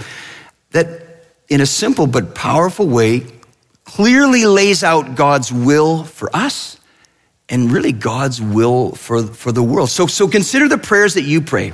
that 0.70 1.24
in 1.48 1.60
a 1.60 1.66
simple 1.66 2.06
but 2.06 2.34
powerful 2.34 2.86
way 2.86 3.26
clearly 3.84 4.44
lays 4.44 4.84
out 4.84 5.16
God's 5.16 5.52
will 5.52 6.04
for 6.04 6.34
us 6.34 6.78
and 7.48 7.70
really 7.70 7.92
God's 7.92 8.40
will 8.40 8.92
for, 8.92 9.22
for 9.22 9.52
the 9.52 9.62
world. 9.62 9.90
So, 9.90 10.06
so 10.06 10.28
consider 10.28 10.68
the 10.68 10.78
prayers 10.78 11.14
that 11.14 11.22
you 11.22 11.40
pray. 11.40 11.72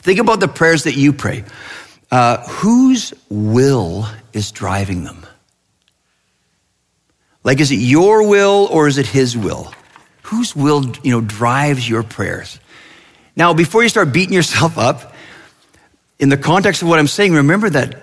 Think 0.00 0.18
about 0.18 0.40
the 0.40 0.48
prayers 0.48 0.84
that 0.84 0.96
you 0.96 1.12
pray. 1.12 1.44
Uh, 2.10 2.38
whose 2.46 3.14
will 3.30 4.06
is 4.32 4.50
driving 4.50 5.04
them? 5.04 5.24
Like, 7.44 7.60
is 7.60 7.70
it 7.72 7.76
your 7.76 8.28
will 8.28 8.68
or 8.70 8.88
is 8.88 8.98
it 8.98 9.06
His 9.06 9.36
will? 9.36 9.72
Whose 10.22 10.54
will, 10.54 10.84
you 11.02 11.10
know, 11.10 11.20
drives 11.20 11.88
your 11.88 12.02
prayers? 12.02 12.58
Now, 13.34 13.54
before 13.54 13.82
you 13.82 13.88
start 13.88 14.12
beating 14.12 14.34
yourself 14.34 14.78
up, 14.78 15.14
in 16.18 16.28
the 16.28 16.36
context 16.36 16.82
of 16.82 16.88
what 16.88 16.98
I'm 16.98 17.08
saying, 17.08 17.32
remember 17.32 17.68
that 17.70 17.96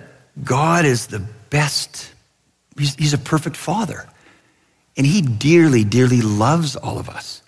God 0.44 0.84
is 0.84 1.06
the 1.06 1.20
best. 1.48 2.12
He's, 2.76 2.94
he's 2.94 3.14
a 3.14 3.18
perfect 3.18 3.56
Father. 3.56 4.06
And 4.96 5.06
he 5.06 5.22
dearly, 5.22 5.84
dearly 5.84 6.20
loves 6.20 6.76
all 6.76 6.98
of 6.98 7.08
us. 7.08 7.42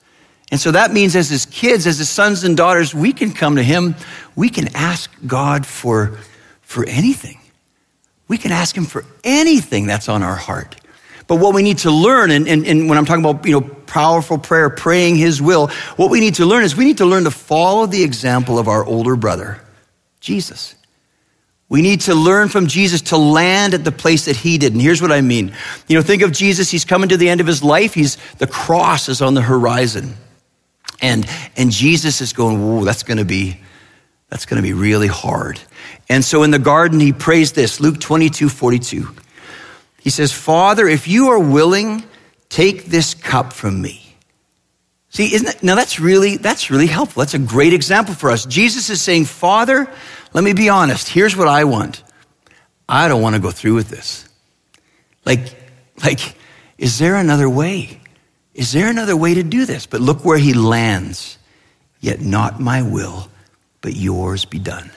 And 0.51 0.61
so 0.61 0.71
that 0.71 0.93
means 0.93 1.17
as 1.17 1.29
his 1.31 1.47
kids, 1.47 1.87
as 1.87 1.99
his 1.99 2.09
sons 2.09 2.45
and 2.45 2.57
daughters, 2.57 2.95
we 2.95 3.13
can 3.13 3.33
come 3.33 3.57
to 3.57 3.63
him. 3.63 3.95
We 4.37 4.49
can 4.49 4.75
ask 4.75 5.11
God 5.27 5.67
for, 5.67 6.19
for 6.61 6.87
anything. 6.87 7.39
We 8.29 8.39
can 8.39 8.53
ask 8.53 8.77
him 8.77 8.85
for 8.85 9.05
anything 9.25 9.87
that's 9.87 10.09
on 10.09 10.23
our 10.23 10.37
heart. 10.37 10.77
But 11.27 11.37
what 11.37 11.55
we 11.55 11.63
need 11.63 11.79
to 11.79 11.91
learn, 11.91 12.31
and, 12.31 12.49
and, 12.49 12.67
and, 12.67 12.89
when 12.89 12.99
I'm 12.99 13.05
talking 13.05 13.25
about 13.25 13.47
you 13.47 13.53
know 13.53 13.61
powerful 13.61 14.39
prayer, 14.39 14.69
praying 14.71 15.17
His 15.17 15.41
will, 15.41 15.69
what 15.97 16.11
we 16.11 16.21
need 16.21 16.35
to 16.37 16.47
learn 16.47 16.65
is 16.65 16.77
we 16.77 16.85
need 16.85 16.99
to 16.99 17.07
learn 17.07 17.25
to 17.25 17.31
follow 17.31 17.87
the 17.87 18.03
example 18.03 18.59
of 18.59 18.69
our 18.69 18.85
older 18.85 19.17
brother, 19.17 19.61
Jesus. 20.21 20.75
We 21.73 21.81
need 21.81 22.03
to 22.03 22.15
learn 22.15 22.51
from 22.51 22.67
Jesus 22.67 23.01
to 23.01 23.17
land 23.17 23.73
at 23.73 23.83
the 23.83 23.93
place 23.93 24.27
that 24.27 24.37
he 24.37 24.59
did. 24.59 24.75
And 24.75 24.83
here's 24.83 25.01
what 25.01 25.11
I 25.11 25.23
mean. 25.23 25.55
You 25.89 25.97
know, 25.97 26.03
think 26.03 26.21
of 26.21 26.31
Jesus, 26.31 26.71
he's 26.71 26.85
coming 26.85 27.09
to 27.09 27.17
the 27.17 27.31
end 27.31 27.41
of 27.41 27.47
his 27.47 27.65
life. 27.65 27.95
He's 27.95 28.19
the 28.37 28.47
cross 28.47 29.09
is 29.09 29.23
on 29.23 29.33
the 29.33 29.41
horizon. 29.41 30.15
And 31.01 31.27
and 31.57 31.71
Jesus 31.71 32.21
is 32.21 32.35
going, 32.35 32.61
whoa, 32.63 32.85
that's 32.85 33.03
gonna 33.03 33.25
be 33.25 33.57
that's 34.29 34.45
gonna 34.45 34.61
be 34.61 34.75
really 34.75 35.07
hard. 35.07 35.61
And 36.11 36.23
so 36.23 36.43
in 36.43 36.51
the 36.51 36.59
garden, 36.59 37.01
he 37.01 37.15
prays 37.15 37.53
this, 37.53 37.81
Luke 37.81 37.99
22, 37.99 38.51
42. 38.51 39.09
He 40.03 40.11
says, 40.11 40.33
Father, 40.33 40.88
if 40.88 41.07
you 41.07 41.29
are 41.29 41.38
willing, 41.38 42.03
take 42.49 42.87
this 42.87 43.15
cup 43.15 43.53
from 43.53 43.81
me. 43.81 44.17
See, 45.11 45.33
isn't 45.33 45.47
that, 45.47 45.62
now 45.62 45.77
that's 45.77 46.01
really, 46.01 46.38
that's 46.38 46.73
really 46.73 46.88
helpful. 46.88 47.21
That's 47.21 47.35
a 47.35 47.38
great 47.38 47.73
example 47.73 48.12
for 48.12 48.29
us. 48.29 48.45
Jesus 48.45 48.91
is 48.91 49.01
saying, 49.01 49.27
Father, 49.27 49.88
let 50.33 50.43
me 50.43 50.55
be 50.55 50.69
honest. 50.69 51.09
Here's 51.09 51.37
what 51.37 51.47
I 51.47 51.62
want. 51.62 52.03
I 52.88 53.07
don't 53.07 53.23
want 53.23 53.37
to 53.37 53.41
go 53.41 53.53
through 53.53 53.75
with 53.75 53.91
this. 53.91 54.29
Like, 55.25 55.55
like, 56.03 56.37
is 56.79 56.99
there 56.99 57.15
another 57.15 57.49
way? 57.49 58.01
Is 58.55 58.73
there 58.73 58.88
another 58.88 59.17
way 59.17 59.35
to 59.35 59.45
do 59.45 59.67
this? 59.67 59.87
But 59.87 60.01
look 60.01 60.25
where 60.25 60.38
he 60.38 60.53
lands. 60.53 61.38
Yet 62.01 62.21
not 62.21 62.59
my 62.59 62.83
will, 62.83 63.29
but 63.83 63.95
yours 63.95 64.47
be 64.47 64.59
done. 64.59 64.91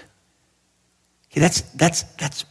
Okay, 1.29 1.41
that's, 1.41 1.61
that's, 1.61 2.01
that's, 2.17 2.45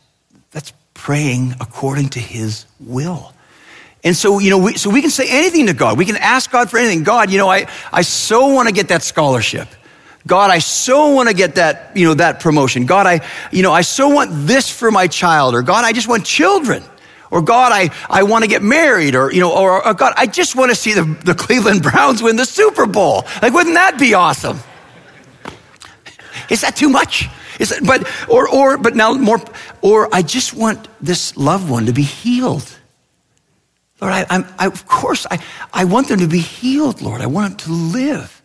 that's 0.52 0.72
praying 0.94 1.54
according 1.60 2.08
to 2.10 2.20
his 2.20 2.66
will. 2.80 3.32
And 4.02 4.14
so, 4.14 4.38
you 4.38 4.50
know, 4.50 4.58
we, 4.58 4.76
so 4.76 4.90
we 4.90 5.00
can 5.00 5.10
say 5.10 5.26
anything 5.28 5.66
to 5.66 5.74
God. 5.74 5.98
We 5.98 6.04
can 6.04 6.16
ask 6.16 6.50
God 6.50 6.70
for 6.70 6.78
anything. 6.78 7.02
God, 7.02 7.30
you 7.30 7.38
know, 7.38 7.50
I, 7.50 7.66
I 7.92 8.02
so 8.02 8.48
want 8.48 8.68
to 8.68 8.74
get 8.74 8.88
that 8.88 9.02
scholarship. 9.02 9.66
God, 10.26 10.50
I 10.50 10.58
so 10.58 11.10
want 11.10 11.28
to 11.28 11.34
get 11.34 11.56
that, 11.56 11.96
you 11.96 12.06
know, 12.06 12.14
that 12.14 12.40
promotion. 12.40 12.86
God, 12.86 13.06
I, 13.06 13.20
you 13.50 13.62
know, 13.62 13.72
I 13.72 13.80
so 13.80 14.08
want 14.08 14.30
this 14.32 14.70
for 14.70 14.90
my 14.90 15.06
child. 15.06 15.54
Or 15.54 15.62
God, 15.62 15.84
I 15.84 15.92
just 15.92 16.08
want 16.08 16.24
children. 16.24 16.82
Or 17.30 17.42
God, 17.42 17.72
I, 17.72 17.90
I 18.08 18.22
want 18.22 18.44
to 18.44 18.48
get 18.48 18.62
married. 18.62 19.14
Or, 19.14 19.32
you 19.32 19.40
know, 19.40 19.52
or, 19.52 19.86
or 19.86 19.94
God, 19.94 20.12
I 20.16 20.26
just 20.26 20.54
want 20.54 20.70
to 20.70 20.74
see 20.74 20.92
the, 20.92 21.04
the 21.24 21.34
Cleveland 21.38 21.82
Browns 21.82 22.22
win 22.22 22.36
the 22.36 22.46
Super 22.46 22.86
Bowl. 22.86 23.24
Like, 23.40 23.52
wouldn't 23.54 23.74
that 23.74 23.98
be 23.98 24.14
awesome? 24.14 24.58
Is 26.50 26.60
that 26.60 26.76
too 26.76 26.90
much? 26.90 27.28
Is 27.58 27.78
but, 27.84 28.08
or, 28.28 28.48
or, 28.48 28.78
but 28.78 28.94
now 28.94 29.12
more, 29.14 29.40
or 29.80 30.14
I 30.14 30.22
just 30.22 30.54
want 30.54 30.88
this 31.00 31.36
loved 31.36 31.68
one 31.70 31.86
to 31.86 31.92
be 31.92 32.02
healed. 32.02 32.76
Lord, 34.00 34.12
I, 34.12 34.26
I'm, 34.28 34.46
I, 34.58 34.66
of 34.66 34.86
course, 34.86 35.26
I, 35.30 35.42
I 35.72 35.84
want 35.84 36.08
them 36.08 36.20
to 36.20 36.28
be 36.28 36.40
healed, 36.40 37.00
Lord. 37.00 37.20
I 37.20 37.26
want 37.26 37.58
them 37.58 37.66
to 37.66 37.72
live. 37.72 38.42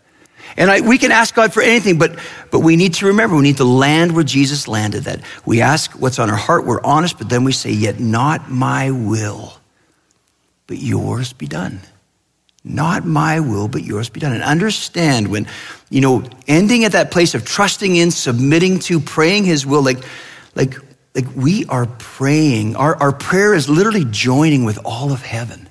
And 0.57 0.69
I, 0.69 0.81
we 0.81 0.97
can 0.97 1.11
ask 1.11 1.33
God 1.35 1.53
for 1.53 1.61
anything, 1.61 1.97
but, 1.97 2.17
but 2.51 2.59
we 2.59 2.75
need 2.75 2.95
to 2.95 3.07
remember, 3.07 3.35
we 3.35 3.43
need 3.43 3.57
to 3.57 3.63
land 3.65 4.13
where 4.13 4.23
Jesus 4.23 4.67
landed, 4.67 5.03
that 5.03 5.21
we 5.45 5.61
ask 5.61 5.91
what's 5.91 6.19
on 6.19 6.29
our 6.29 6.35
heart, 6.35 6.65
we're 6.65 6.81
honest, 6.81 7.17
but 7.17 7.29
then 7.29 7.43
we 7.43 7.51
say, 7.51 7.71
Yet 7.71 7.99
not 7.99 8.49
my 8.49 8.91
will, 8.91 9.57
but 10.67 10.77
yours 10.77 11.33
be 11.33 11.47
done. 11.47 11.81
Not 12.63 13.05
my 13.05 13.39
will, 13.39 13.67
but 13.67 13.83
yours 13.83 14.09
be 14.09 14.19
done. 14.19 14.33
And 14.33 14.43
understand 14.43 15.29
when, 15.29 15.47
you 15.89 16.01
know, 16.01 16.23
ending 16.47 16.83
at 16.83 16.91
that 16.91 17.09
place 17.11 17.33
of 17.33 17.45
trusting 17.45 17.95
in, 17.95 18.11
submitting 18.11 18.79
to, 18.79 18.99
praying 18.99 19.45
his 19.45 19.65
will, 19.65 19.81
like, 19.81 19.99
like, 20.55 20.75
like 21.15 21.25
we 21.35 21.65
are 21.65 21.85
praying. 21.85 22.75
Our, 22.75 22.95
our 22.95 23.11
prayer 23.13 23.53
is 23.53 23.69
literally 23.69 24.05
joining 24.05 24.65
with 24.65 24.79
all 24.83 25.11
of 25.11 25.21
heaven. 25.21 25.69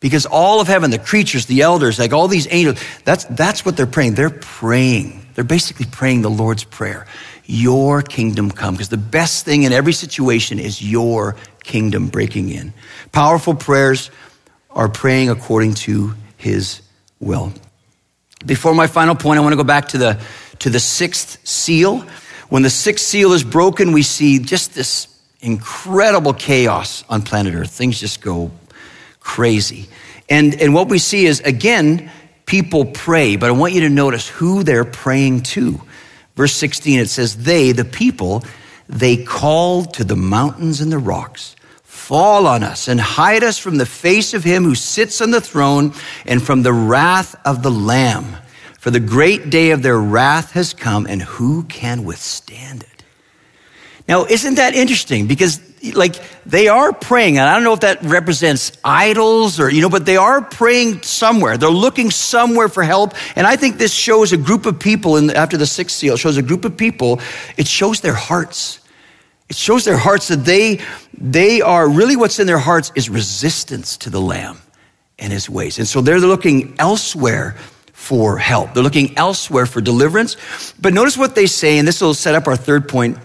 Because 0.00 0.26
all 0.26 0.60
of 0.60 0.68
heaven, 0.68 0.90
the 0.90 0.98
creatures, 0.98 1.46
the 1.46 1.62
elders, 1.62 1.98
like 1.98 2.12
all 2.12 2.28
these 2.28 2.46
angels, 2.50 2.80
that's, 3.04 3.24
that's 3.24 3.64
what 3.64 3.76
they're 3.76 3.86
praying. 3.86 4.14
They're 4.14 4.30
praying. 4.30 5.26
They're 5.34 5.44
basically 5.44 5.86
praying 5.86 6.22
the 6.22 6.30
Lord's 6.30 6.62
Prayer. 6.62 7.06
Your 7.46 8.02
kingdom 8.02 8.50
come. 8.50 8.74
Because 8.74 8.90
the 8.90 8.96
best 8.96 9.44
thing 9.44 9.64
in 9.64 9.72
every 9.72 9.92
situation 9.92 10.60
is 10.60 10.82
your 10.82 11.34
kingdom 11.64 12.08
breaking 12.08 12.50
in. 12.50 12.72
Powerful 13.10 13.54
prayers 13.54 14.10
are 14.78 14.88
praying 14.88 15.28
according 15.28 15.74
to 15.74 16.14
his 16.36 16.80
will. 17.18 17.52
Before 18.46 18.74
my 18.74 18.86
final 18.86 19.16
point, 19.16 19.38
I 19.38 19.42
want 19.42 19.52
to 19.52 19.56
go 19.56 19.64
back 19.64 19.88
to 19.88 19.98
the, 19.98 20.20
to 20.60 20.70
the 20.70 20.78
sixth 20.78 21.46
seal. 21.46 22.06
When 22.48 22.62
the 22.62 22.70
sixth 22.70 23.04
seal 23.04 23.32
is 23.32 23.42
broken, 23.42 23.90
we 23.90 24.04
see 24.04 24.38
just 24.38 24.74
this 24.74 25.08
incredible 25.40 26.32
chaos 26.32 27.02
on 27.10 27.22
planet 27.22 27.54
Earth. 27.54 27.70
Things 27.70 27.98
just 27.98 28.20
go 28.20 28.52
crazy. 29.18 29.88
And, 30.30 30.54
and 30.60 30.72
what 30.72 30.88
we 30.88 30.98
see 31.00 31.26
is, 31.26 31.40
again, 31.40 32.10
people 32.46 32.84
pray, 32.84 33.34
but 33.34 33.48
I 33.48 33.52
want 33.52 33.72
you 33.72 33.80
to 33.80 33.90
notice 33.90 34.28
who 34.28 34.62
they're 34.62 34.84
praying 34.84 35.42
to. 35.42 35.80
Verse 36.36 36.54
16, 36.54 37.00
it 37.00 37.08
says, 37.08 37.36
They, 37.36 37.72
the 37.72 37.84
people, 37.84 38.44
they 38.88 39.24
called 39.24 39.94
to 39.94 40.04
the 40.04 40.16
mountains 40.16 40.80
and 40.80 40.92
the 40.92 40.98
rocks, 40.98 41.56
fall 42.08 42.46
on 42.46 42.62
us 42.62 42.88
and 42.88 42.98
hide 42.98 43.44
us 43.44 43.58
from 43.58 43.76
the 43.76 43.84
face 43.84 44.32
of 44.32 44.42
him 44.42 44.64
who 44.64 44.74
sits 44.74 45.20
on 45.20 45.30
the 45.30 45.42
throne 45.42 45.92
and 46.24 46.42
from 46.42 46.62
the 46.62 46.72
wrath 46.72 47.36
of 47.44 47.62
the 47.62 47.70
Lamb. 47.70 48.34
For 48.78 48.90
the 48.90 48.98
great 48.98 49.50
day 49.50 49.72
of 49.72 49.82
their 49.82 49.98
wrath 49.98 50.52
has 50.52 50.72
come, 50.72 51.04
and 51.06 51.20
who 51.20 51.64
can 51.64 52.04
withstand 52.04 52.82
it? 52.82 53.04
Now, 54.08 54.24
isn't 54.24 54.54
that 54.54 54.72
interesting? 54.74 55.26
Because 55.26 55.60
like 55.92 56.14
they 56.46 56.68
are 56.68 56.94
praying. 56.94 57.36
And 57.36 57.46
I 57.46 57.52
don't 57.52 57.62
know 57.62 57.74
if 57.74 57.80
that 57.80 58.02
represents 58.02 58.72
idols 58.82 59.60
or, 59.60 59.68
you 59.70 59.82
know, 59.82 59.90
but 59.90 60.06
they 60.06 60.16
are 60.16 60.40
praying 60.40 61.02
somewhere. 61.02 61.58
They're 61.58 61.68
looking 61.68 62.10
somewhere 62.10 62.70
for 62.70 62.82
help. 62.82 63.12
And 63.36 63.46
I 63.46 63.56
think 63.56 63.76
this 63.76 63.92
shows 63.92 64.32
a 64.32 64.38
group 64.38 64.64
of 64.64 64.80
people 64.80 65.18
in, 65.18 65.28
after 65.28 65.58
the 65.58 65.66
sixth 65.66 65.96
seal, 65.96 66.16
shows 66.16 66.38
a 66.38 66.42
group 66.42 66.64
of 66.64 66.74
people. 66.74 67.20
It 67.58 67.66
shows 67.66 68.00
their 68.00 68.14
hearts. 68.14 68.80
It 69.48 69.56
shows 69.56 69.84
their 69.84 69.96
hearts 69.96 70.28
that 70.28 70.44
they, 70.44 70.80
they 71.16 71.60
are 71.60 71.88
really 71.88 72.16
what's 72.16 72.38
in 72.38 72.46
their 72.46 72.58
hearts 72.58 72.92
is 72.94 73.08
resistance 73.08 73.96
to 73.98 74.10
the 74.10 74.20
Lamb 74.20 74.58
and 75.18 75.32
his 75.32 75.48
ways. 75.48 75.78
And 75.78 75.88
so 75.88 76.00
they're 76.00 76.20
looking 76.20 76.74
elsewhere 76.78 77.56
for 77.92 78.38
help. 78.38 78.74
They're 78.74 78.82
looking 78.82 79.16
elsewhere 79.16 79.66
for 79.66 79.80
deliverance. 79.80 80.36
But 80.80 80.94
notice 80.94 81.16
what 81.16 81.34
they 81.34 81.46
say, 81.46 81.78
and 81.78 81.88
this 81.88 82.00
will 82.00 82.14
set 82.14 82.34
up 82.34 82.46
our 82.46 82.56
third 82.56 82.88
point 82.88 83.18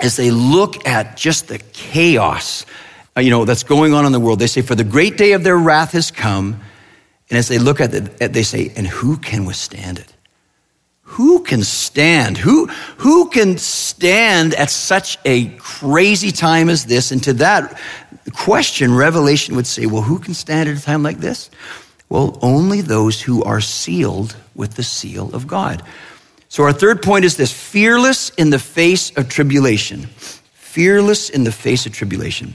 as 0.00 0.16
they 0.16 0.30
look 0.30 0.86
at 0.86 1.16
just 1.16 1.48
the 1.48 1.58
chaos, 1.58 2.64
uh, 3.16 3.20
you 3.20 3.30
know, 3.30 3.44
that's 3.44 3.62
going 3.62 3.94
on 3.94 4.06
in 4.06 4.12
the 4.12 4.20
world. 4.20 4.38
They 4.38 4.46
say, 4.46 4.62
for 4.62 4.74
the 4.74 4.84
great 4.84 5.16
day 5.16 5.32
of 5.32 5.44
their 5.44 5.56
wrath 5.56 5.92
has 5.92 6.10
come. 6.10 6.60
And 7.30 7.38
as 7.38 7.48
they 7.48 7.58
look 7.58 7.80
at 7.80 7.94
it, 7.94 8.32
they 8.32 8.42
say, 8.42 8.72
and 8.76 8.86
who 8.86 9.16
can 9.16 9.44
withstand 9.44 9.98
it? 9.98 10.11
Who 11.12 11.40
can 11.40 11.62
stand? 11.62 12.38
Who, 12.38 12.68
who 12.96 13.28
can 13.28 13.58
stand 13.58 14.54
at 14.54 14.70
such 14.70 15.18
a 15.26 15.48
crazy 15.58 16.32
time 16.32 16.70
as 16.70 16.86
this? 16.86 17.12
And 17.12 17.22
to 17.24 17.34
that 17.34 17.78
question, 18.32 18.94
Revelation 18.94 19.54
would 19.56 19.66
say, 19.66 19.84
well, 19.84 20.00
who 20.00 20.18
can 20.18 20.32
stand 20.32 20.70
at 20.70 20.78
a 20.78 20.80
time 20.80 21.02
like 21.02 21.18
this? 21.18 21.50
Well, 22.08 22.38
only 22.40 22.80
those 22.80 23.20
who 23.20 23.44
are 23.44 23.60
sealed 23.60 24.36
with 24.54 24.76
the 24.76 24.82
seal 24.82 25.34
of 25.34 25.46
God. 25.46 25.82
So 26.48 26.62
our 26.62 26.72
third 26.72 27.02
point 27.02 27.26
is 27.26 27.36
this 27.36 27.52
fearless 27.52 28.30
in 28.30 28.48
the 28.48 28.58
face 28.58 29.14
of 29.16 29.28
tribulation. 29.28 30.06
Fearless 30.54 31.28
in 31.28 31.44
the 31.44 31.52
face 31.52 31.84
of 31.84 31.92
tribulation. 31.92 32.54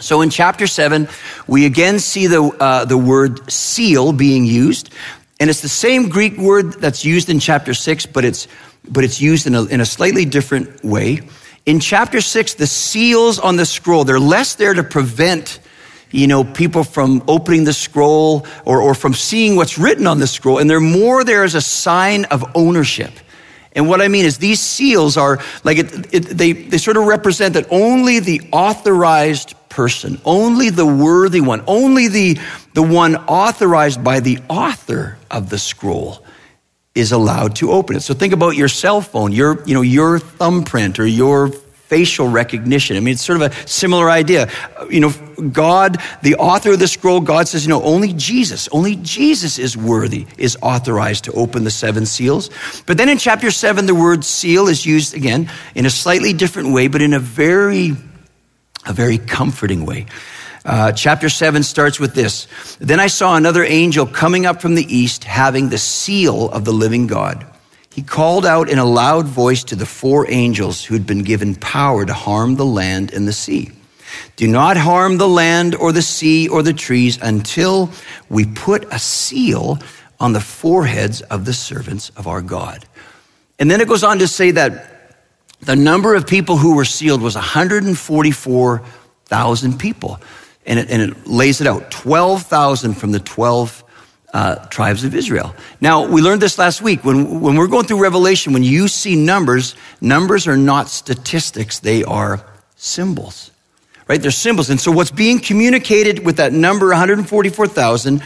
So 0.00 0.20
in 0.20 0.30
chapter 0.30 0.66
7, 0.66 1.08
we 1.46 1.64
again 1.64 2.00
see 2.00 2.26
the, 2.26 2.42
uh, 2.42 2.86
the 2.86 2.98
word 2.98 3.50
seal 3.50 4.12
being 4.12 4.44
used. 4.44 4.90
And 5.40 5.48
it's 5.48 5.60
the 5.60 5.68
same 5.68 6.08
Greek 6.08 6.36
word 6.36 6.74
that's 6.80 7.04
used 7.04 7.28
in 7.28 7.38
chapter 7.38 7.72
six, 7.72 8.06
but 8.06 8.24
it's, 8.24 8.48
but 8.88 9.04
it's 9.04 9.20
used 9.20 9.46
in 9.46 9.54
a, 9.54 9.64
in 9.64 9.80
a 9.80 9.86
slightly 9.86 10.24
different 10.24 10.84
way. 10.84 11.20
In 11.64 11.80
chapter 11.80 12.20
six, 12.20 12.54
the 12.54 12.66
seals 12.66 13.38
on 13.38 13.56
the 13.56 13.66
scroll, 13.66 14.04
they're 14.04 14.18
less 14.18 14.56
there 14.56 14.74
to 14.74 14.82
prevent, 14.82 15.60
you 16.10 16.26
know, 16.26 16.42
people 16.42 16.82
from 16.82 17.22
opening 17.28 17.64
the 17.64 17.72
scroll 17.72 18.46
or, 18.64 18.80
or 18.80 18.94
from 18.94 19.14
seeing 19.14 19.54
what's 19.54 19.78
written 19.78 20.06
on 20.06 20.18
the 20.18 20.26
scroll. 20.26 20.58
And 20.58 20.68
they're 20.68 20.80
more 20.80 21.24
there 21.24 21.44
as 21.44 21.54
a 21.54 21.60
sign 21.60 22.24
of 22.26 22.44
ownership. 22.56 23.12
And 23.72 23.86
what 23.86 24.00
I 24.00 24.08
mean 24.08 24.24
is 24.24 24.38
these 24.38 24.60
seals 24.60 25.16
are 25.16 25.38
like, 25.62 25.78
it, 25.78 26.14
it, 26.14 26.20
they, 26.20 26.52
they 26.52 26.78
sort 26.78 26.96
of 26.96 27.04
represent 27.04 27.54
that 27.54 27.66
only 27.70 28.18
the 28.18 28.40
authorized 28.50 29.54
person, 29.78 30.20
only 30.24 30.70
the 30.70 30.84
worthy 30.84 31.40
one, 31.40 31.62
only 31.68 32.08
the, 32.08 32.36
the 32.74 32.82
one 32.82 33.14
authorized 33.14 34.02
by 34.02 34.18
the 34.18 34.40
author 34.48 35.16
of 35.30 35.50
the 35.50 35.56
scroll 35.56 36.24
is 36.96 37.12
allowed 37.12 37.54
to 37.54 37.70
open 37.70 37.94
it. 37.94 38.00
So 38.00 38.12
think 38.12 38.32
about 38.32 38.56
your 38.56 38.66
cell 38.66 39.00
phone, 39.00 39.30
your, 39.30 39.62
you 39.66 39.74
know, 39.74 39.82
your 39.82 40.18
thumbprint 40.18 40.98
or 40.98 41.06
your 41.06 41.50
facial 41.86 42.26
recognition. 42.26 42.96
I 42.96 43.00
mean, 43.00 43.14
it's 43.14 43.22
sort 43.22 43.40
of 43.40 43.52
a 43.52 43.68
similar 43.68 44.10
idea. 44.10 44.50
You 44.90 44.98
know, 44.98 45.12
God, 45.52 45.98
the 46.22 46.34
author 46.34 46.72
of 46.72 46.80
the 46.80 46.88
scroll, 46.88 47.20
God 47.20 47.46
says, 47.46 47.64
you 47.64 47.70
know, 47.70 47.82
only 47.84 48.12
Jesus, 48.14 48.68
only 48.72 48.96
Jesus 48.96 49.60
is 49.60 49.76
worthy, 49.76 50.26
is 50.38 50.58
authorized 50.60 51.22
to 51.26 51.32
open 51.34 51.62
the 51.62 51.70
seven 51.70 52.04
seals. 52.04 52.50
But 52.84 52.96
then 52.96 53.08
in 53.08 53.18
chapter 53.18 53.52
seven, 53.52 53.86
the 53.86 53.94
word 53.94 54.24
seal 54.24 54.66
is 54.66 54.84
used 54.84 55.14
again 55.14 55.48
in 55.76 55.86
a 55.86 55.90
slightly 55.90 56.32
different 56.32 56.72
way, 56.72 56.88
but 56.88 57.00
in 57.00 57.14
a 57.14 57.20
very, 57.20 57.92
a 58.88 58.92
very 58.92 59.18
comforting 59.18 59.86
way. 59.86 60.06
Uh, 60.64 60.92
chapter 60.92 61.28
7 61.28 61.62
starts 61.62 62.00
with 62.00 62.14
this. 62.14 62.48
Then 62.78 63.00
I 63.00 63.06
saw 63.06 63.36
another 63.36 63.62
angel 63.62 64.06
coming 64.06 64.44
up 64.44 64.60
from 64.60 64.74
the 64.74 64.94
east 64.94 65.24
having 65.24 65.68
the 65.68 65.78
seal 65.78 66.50
of 66.50 66.64
the 66.64 66.72
living 66.72 67.06
God. 67.06 67.46
He 67.94 68.02
called 68.02 68.44
out 68.44 68.68
in 68.68 68.78
a 68.78 68.84
loud 68.84 69.26
voice 69.26 69.64
to 69.64 69.76
the 69.76 69.86
four 69.86 70.30
angels 70.30 70.84
who 70.84 70.94
had 70.94 71.06
been 71.06 71.22
given 71.22 71.54
power 71.54 72.04
to 72.04 72.12
harm 72.12 72.56
the 72.56 72.66
land 72.66 73.12
and 73.12 73.26
the 73.26 73.32
sea. 73.32 73.70
Do 74.36 74.46
not 74.46 74.76
harm 74.76 75.18
the 75.18 75.28
land 75.28 75.74
or 75.74 75.92
the 75.92 76.02
sea 76.02 76.48
or 76.48 76.62
the 76.62 76.72
trees 76.72 77.18
until 77.20 77.90
we 78.28 78.46
put 78.46 78.84
a 78.92 78.98
seal 78.98 79.78
on 80.20 80.32
the 80.32 80.40
foreheads 80.40 81.22
of 81.22 81.44
the 81.44 81.52
servants 81.52 82.10
of 82.10 82.26
our 82.26 82.42
God. 82.42 82.84
And 83.58 83.70
then 83.70 83.80
it 83.80 83.88
goes 83.88 84.04
on 84.04 84.18
to 84.18 84.28
say 84.28 84.50
that 84.52 84.97
the 85.60 85.76
number 85.76 86.14
of 86.14 86.26
people 86.26 86.56
who 86.56 86.76
were 86.76 86.84
sealed 86.84 87.22
was 87.22 87.34
144,000 87.34 89.78
people 89.78 90.20
and 90.68 90.78
it, 90.78 90.90
and 90.90 91.02
it 91.02 91.26
lays 91.26 91.60
it 91.60 91.66
out 91.66 91.90
12,000 91.90 92.94
from 92.94 93.10
the 93.10 93.18
12 93.18 93.84
uh, 94.32 94.56
tribes 94.66 95.04
of 95.04 95.14
Israel. 95.14 95.54
Now, 95.80 96.06
we 96.06 96.20
learned 96.20 96.42
this 96.42 96.58
last 96.58 96.82
week. 96.82 97.04
When, 97.04 97.40
when 97.40 97.56
we're 97.56 97.66
going 97.66 97.86
through 97.86 98.02
Revelation, 98.02 98.52
when 98.52 98.62
you 98.62 98.86
see 98.86 99.16
numbers, 99.16 99.74
numbers 100.00 100.46
are 100.46 100.56
not 100.56 100.88
statistics, 100.88 101.78
they 101.78 102.04
are 102.04 102.44
symbols, 102.76 103.50
right? 104.06 104.20
They're 104.20 104.30
symbols. 104.30 104.68
And 104.68 104.78
so, 104.78 104.92
what's 104.92 105.10
being 105.10 105.40
communicated 105.40 106.24
with 106.24 106.36
that 106.36 106.52
number, 106.52 106.88
144,000, 106.88 108.22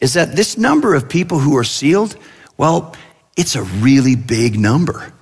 is 0.00 0.12
that 0.12 0.36
this 0.36 0.58
number 0.58 0.94
of 0.94 1.08
people 1.08 1.38
who 1.38 1.56
are 1.56 1.64
sealed, 1.64 2.16
well, 2.58 2.94
it's 3.38 3.56
a 3.56 3.62
really 3.62 4.14
big 4.14 4.58
number. 4.58 5.14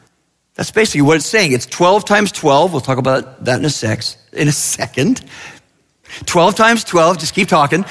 That's 0.54 0.70
basically 0.70 1.02
what 1.02 1.16
it's 1.16 1.26
saying. 1.26 1.52
It's 1.52 1.66
12 1.66 2.04
times 2.04 2.30
12. 2.32 2.72
We'll 2.72 2.80
talk 2.80 2.98
about 2.98 3.44
that 3.44 3.58
in 3.58 3.64
a, 3.64 3.70
sex, 3.70 4.16
in 4.32 4.48
a 4.48 4.52
second. 4.52 5.24
12 6.26 6.54
times 6.54 6.84
12, 6.84 7.18
just 7.18 7.34
keep 7.34 7.48
talking, 7.48 7.84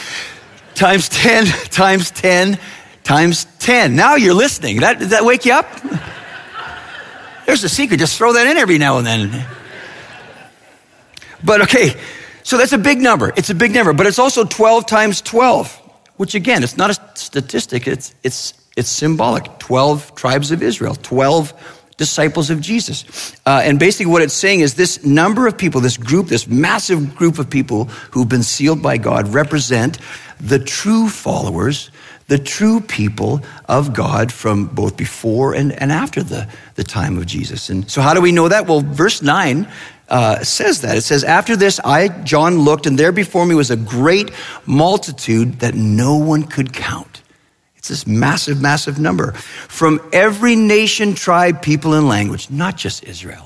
times 0.76 1.10
10 1.10 1.46
times 1.70 2.12
10 2.12 2.58
times 3.04 3.46
10. 3.60 3.96
Now 3.96 4.16
you're 4.16 4.34
listening. 4.34 4.80
That, 4.80 5.00
does 5.00 5.10
that 5.10 5.26
wake 5.26 5.46
you 5.46 5.54
up? 5.54 5.68
There's 7.46 7.64
a 7.64 7.70
secret. 7.70 8.00
Just 8.00 8.18
throw 8.18 8.34
that 8.34 8.48
in 8.48 8.56
every 8.56 8.78
now 8.78 8.98
and 8.98 9.06
then. 9.06 9.46
But 11.44 11.62
okay, 11.64 12.00
so 12.44 12.58
that's 12.58 12.72
a 12.72 12.78
big 12.78 13.00
number. 13.00 13.34
It's 13.36 13.50
a 13.50 13.56
big 13.56 13.74
number, 13.74 13.92
but 13.92 14.06
it's 14.06 14.20
also 14.20 14.46
12 14.46 14.86
times 14.86 15.22
12, 15.22 15.76
which 16.16 16.36
again, 16.36 16.64
it's 16.64 16.78
not 16.78 16.90
a 16.90 17.18
statistic, 17.18 17.86
it's, 17.86 18.16
it's, 18.24 18.54
it's 18.78 18.90
symbolic. 18.90 19.60
12 19.60 20.16
tribes 20.16 20.52
of 20.52 20.64
Israel, 20.64 20.96
12 20.96 21.54
disciples 22.04 22.50
of 22.50 22.60
Jesus. 22.60 23.34
Uh, 23.46 23.62
and 23.64 23.80
basically, 23.80 24.12
what 24.12 24.22
it's 24.22 24.34
saying 24.34 24.60
is 24.60 24.76
this 24.76 25.06
number 25.06 25.48
of 25.48 25.58
people, 25.58 25.80
this 25.80 25.98
group, 25.98 26.28
this 26.28 26.48
massive 26.48 27.16
group 27.16 27.40
of 27.40 27.50
people 27.50 27.86
who've 28.12 28.28
been 28.28 28.44
sealed 28.44 28.82
by 28.82 28.98
God 28.98 29.28
represent 29.34 30.00
the 30.40 30.60
true 30.60 31.08
followers, 31.08 31.90
the 32.28 32.38
true 32.38 32.82
people 32.82 33.42
of 33.70 33.94
God 33.94 34.34
from 34.34 34.66
both 34.66 34.98
before 34.98 35.56
and, 35.56 35.72
and 35.82 35.92
after 35.92 36.22
the, 36.22 36.48
the 36.76 36.84
time 36.84 37.18
of 37.18 37.26
Jesus. 37.26 37.70
And 37.70 37.90
so, 37.90 38.02
how 38.02 38.14
do 38.14 38.22
we 38.22 38.32
know 38.32 38.50
that? 38.50 38.68
Well, 38.68 38.82
verse 38.82 39.22
9 39.22 39.68
uh, 40.10 40.44
says 40.44 40.82
that. 40.82 40.98
It 40.98 41.02
says, 41.02 41.24
After 41.24 41.56
this, 41.56 41.80
I, 41.80 42.10
John, 42.24 42.60
looked, 42.60 42.86
and 42.86 43.00
there 43.00 43.14
before 43.14 43.46
me 43.46 43.56
was 43.56 43.72
a 43.72 43.78
great 43.78 44.32
multitude 44.66 45.60
that 45.60 45.76
no 45.76 46.18
one 46.18 46.44
could 46.44 46.74
count 46.74 47.13
it's 47.84 47.90
this 47.90 48.08
massive, 48.08 48.62
massive 48.62 48.98
number 48.98 49.34
from 49.34 50.00
every 50.14 50.56
nation, 50.56 51.16
tribe, 51.16 51.62
people, 51.62 51.94
and 51.94 52.08
language, 52.08 52.50
not 52.50 52.78
just 52.78 53.04
Israel. 53.04 53.46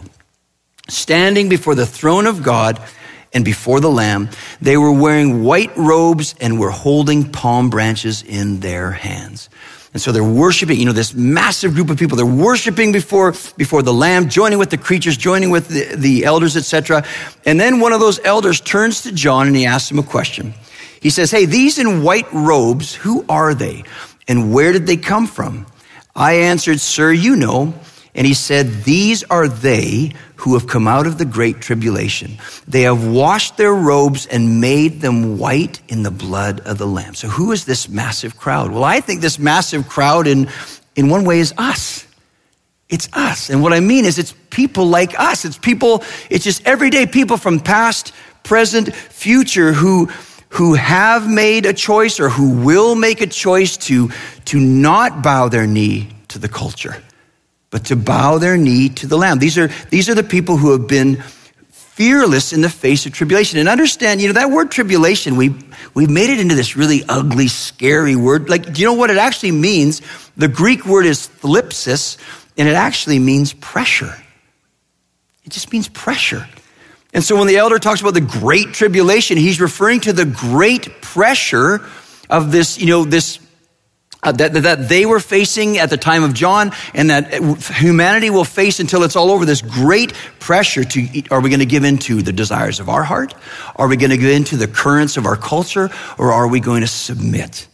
Standing 0.87 1.49
before 1.49 1.73
the 1.73 1.87
throne 1.87 2.27
of 2.27 2.43
God 2.43 2.79
and 3.33 3.43
before 3.43 3.79
the 3.79 3.89
Lamb, 3.89 4.29
they 4.61 4.77
were 4.77 4.91
wearing 4.91 5.43
white 5.43 5.75
robes 5.75 6.35
and 6.39 6.59
were 6.59 6.69
holding 6.69 7.31
palm 7.31 7.71
branches 7.71 8.21
in 8.21 8.59
their 8.59 8.91
hands. 8.91 9.49
And 9.91 9.99
so 9.99 10.11
they're 10.11 10.23
worshiping, 10.23 10.77
you 10.77 10.85
know, 10.85 10.91
this 10.91 11.15
massive 11.15 11.73
group 11.73 11.89
of 11.89 11.97
people. 11.97 12.15
They're 12.15 12.23
worshiping 12.27 12.91
before, 12.91 13.33
before 13.57 13.81
the 13.81 13.91
Lamb, 13.91 14.29
joining 14.29 14.59
with 14.59 14.69
the 14.69 14.77
creatures, 14.77 15.17
joining 15.17 15.49
with 15.49 15.69
the, 15.69 15.95
the 15.95 16.25
elders, 16.25 16.55
etc. 16.55 17.03
And 17.43 17.59
then 17.59 17.79
one 17.79 17.91
of 17.91 17.99
those 17.99 18.19
elders 18.23 18.61
turns 18.61 19.01
to 19.01 19.11
John 19.11 19.47
and 19.47 19.55
he 19.55 19.65
asks 19.65 19.89
him 19.89 19.97
a 19.97 20.03
question. 20.03 20.53
He 21.01 21.09
says, 21.09 21.31
Hey, 21.31 21.45
these 21.45 21.79
in 21.79 22.03
white 22.03 22.31
robes, 22.31 22.93
who 22.93 23.25
are 23.27 23.55
they? 23.55 23.83
And 24.27 24.53
where 24.53 24.73
did 24.73 24.87
they 24.87 24.97
come 24.97 25.27
from? 25.27 25.65
I 26.15 26.33
answered, 26.33 26.79
Sir, 26.79 27.11
you 27.11 27.35
know. 27.35 27.73
And 28.13 28.25
he 28.25 28.33
said, 28.33 28.83
These 28.83 29.23
are 29.25 29.47
they 29.47 30.13
who 30.37 30.55
have 30.55 30.67
come 30.67 30.87
out 30.87 31.05
of 31.05 31.19
the 31.19 31.25
great 31.25 31.61
tribulation. 31.61 32.37
They 32.67 32.81
have 32.81 33.07
washed 33.07 33.57
their 33.57 33.73
robes 33.73 34.25
and 34.25 34.59
made 34.59 35.01
them 35.01 35.37
white 35.37 35.79
in 35.87 36.01
the 36.03 36.11
blood 36.11 36.59
of 36.61 36.79
the 36.79 36.87
Lamb. 36.87 37.13
So, 37.13 37.27
who 37.27 37.51
is 37.51 37.65
this 37.65 37.87
massive 37.87 38.37
crowd? 38.37 38.71
Well, 38.71 38.83
I 38.83 38.99
think 39.01 39.21
this 39.21 39.37
massive 39.37 39.87
crowd, 39.87 40.25
in, 40.25 40.49
in 40.95 41.09
one 41.09 41.25
way, 41.25 41.39
is 41.39 41.53
us. 41.57 42.07
It's 42.89 43.07
us. 43.13 43.49
And 43.49 43.61
what 43.61 43.73
I 43.73 43.81
mean 43.81 44.05
is, 44.05 44.17
it's 44.17 44.33
people 44.49 44.87
like 44.87 45.19
us. 45.19 45.45
It's 45.45 45.57
people, 45.57 46.03
it's 46.29 46.43
just 46.43 46.65
everyday 46.65 47.05
people 47.05 47.37
from 47.37 47.59
past, 47.59 48.13
present, 48.43 48.95
future 48.95 49.73
who, 49.73 50.07
who 50.49 50.73
have 50.75 51.29
made 51.29 51.65
a 51.65 51.73
choice 51.73 52.19
or 52.19 52.29
who 52.29 52.51
will 52.63 52.95
make 52.95 53.21
a 53.21 53.27
choice 53.27 53.77
to, 53.77 54.09
to 54.45 54.59
not 54.59 55.21
bow 55.21 55.49
their 55.49 55.67
knee 55.67 56.09
to 56.29 56.39
the 56.39 56.47
culture, 56.47 57.01
but 57.69 57.85
to 57.85 57.95
bow 57.95 58.37
their 58.37 58.57
knee 58.57 58.89
to 58.89 59.07
the 59.07 59.17
Lamb. 59.17 59.39
These 59.39 59.57
are, 59.57 59.67
these 59.89 60.09
are 60.09 60.15
the 60.15 60.23
people 60.23 60.57
who 60.57 60.71
have 60.71 60.87
been 60.87 61.21
fearless 61.97 62.53
in 62.53 62.61
the 62.61 62.69
face 62.69 63.07
of 63.07 63.11
tribulation. 63.11 63.59
And 63.59 63.67
understand, 63.67 64.21
you 64.21 64.27
know, 64.27 64.33
that 64.33 64.51
word 64.51 64.69
tribulation, 64.69 65.35
we, 65.35 65.55
we've 65.95 66.09
made 66.09 66.29
it 66.29 66.39
into 66.39 66.53
this 66.53 66.77
really 66.77 67.01
ugly, 67.09 67.47
scary 67.47 68.15
word. 68.15 68.49
Like, 68.49 68.71
do 68.71 68.81
you 68.81 68.87
know 68.87 68.93
what 68.93 69.09
it 69.09 69.17
actually 69.17 69.51
means? 69.51 70.01
The 70.37 70.47
Greek 70.47 70.85
word 70.85 71.07
is 71.07 71.27
thlipsis, 71.41 72.17
and 72.55 72.67
it 72.67 72.75
actually 72.75 73.17
means 73.17 73.53
pressure. 73.53 74.15
It 75.43 75.51
just 75.51 75.71
means 75.71 75.87
pressure. 75.89 76.47
And 77.17 77.23
so 77.23 77.35
when 77.35 77.47
the 77.47 77.57
elder 77.57 77.79
talks 77.79 77.99
about 77.99 78.13
the 78.13 78.21
great 78.21 78.75
tribulation, 78.75 79.37
he's 79.37 79.59
referring 79.59 80.01
to 80.01 80.13
the 80.13 80.23
great 80.23 81.01
pressure 81.01 81.83
of 82.29 82.51
this, 82.51 82.77
you 82.77 82.85
know, 82.85 83.05
this 83.05 83.39
uh, 84.21 84.31
that, 84.33 84.53
that 84.53 84.87
they 84.87 85.03
were 85.07 85.19
facing 85.19 85.79
at 85.79 85.89
the 85.89 85.97
time 85.97 86.21
of 86.21 86.35
John 86.35 86.73
and 86.93 87.09
that 87.09 87.33
humanity 87.75 88.29
will 88.29 88.43
face 88.43 88.79
until 88.79 89.01
it's 89.01 89.15
all 89.15 89.31
over 89.31 89.45
this 89.45 89.63
great 89.63 90.13
pressure 90.39 90.83
to 90.83 91.23
are 91.31 91.41
we 91.41 91.49
going 91.49 91.59
to 91.59 91.65
give 91.65 91.83
in 91.83 91.97
to 91.97 92.21
the 92.21 92.31
desires 92.31 92.79
of 92.79 92.87
our 92.87 93.01
heart? 93.01 93.33
Are 93.77 93.87
we 93.87 93.97
going 93.97 94.11
to 94.11 94.17
give 94.17 94.29
in 94.29 94.43
to 94.43 94.57
the 94.57 94.67
currents 94.67 95.17
of 95.17 95.25
our 95.25 95.35
culture? 95.35 95.89
Or 96.19 96.31
are 96.33 96.47
we 96.47 96.59
going 96.59 96.81
to 96.81 96.87
submit 96.87 97.67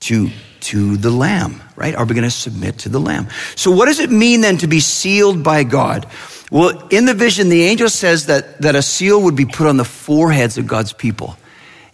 to, 0.00 0.28
to 0.62 0.96
the 0.96 1.10
Lamb, 1.10 1.62
right? 1.76 1.94
Are 1.94 2.04
we 2.04 2.16
going 2.16 2.24
to 2.24 2.32
submit 2.32 2.78
to 2.78 2.88
the 2.88 2.98
Lamb? 2.98 3.28
So 3.54 3.70
what 3.70 3.86
does 3.86 4.00
it 4.00 4.10
mean 4.10 4.40
then 4.40 4.58
to 4.58 4.66
be 4.66 4.80
sealed 4.80 5.44
by 5.44 5.62
God? 5.62 6.08
Well, 6.52 6.86
in 6.90 7.06
the 7.06 7.14
vision, 7.14 7.48
the 7.48 7.62
angel 7.62 7.88
says 7.88 8.26
that, 8.26 8.60
that 8.60 8.76
a 8.76 8.82
seal 8.82 9.22
would 9.22 9.34
be 9.34 9.46
put 9.46 9.66
on 9.66 9.78
the 9.78 9.86
foreheads 9.86 10.58
of 10.58 10.66
God's 10.66 10.92
people. 10.92 11.38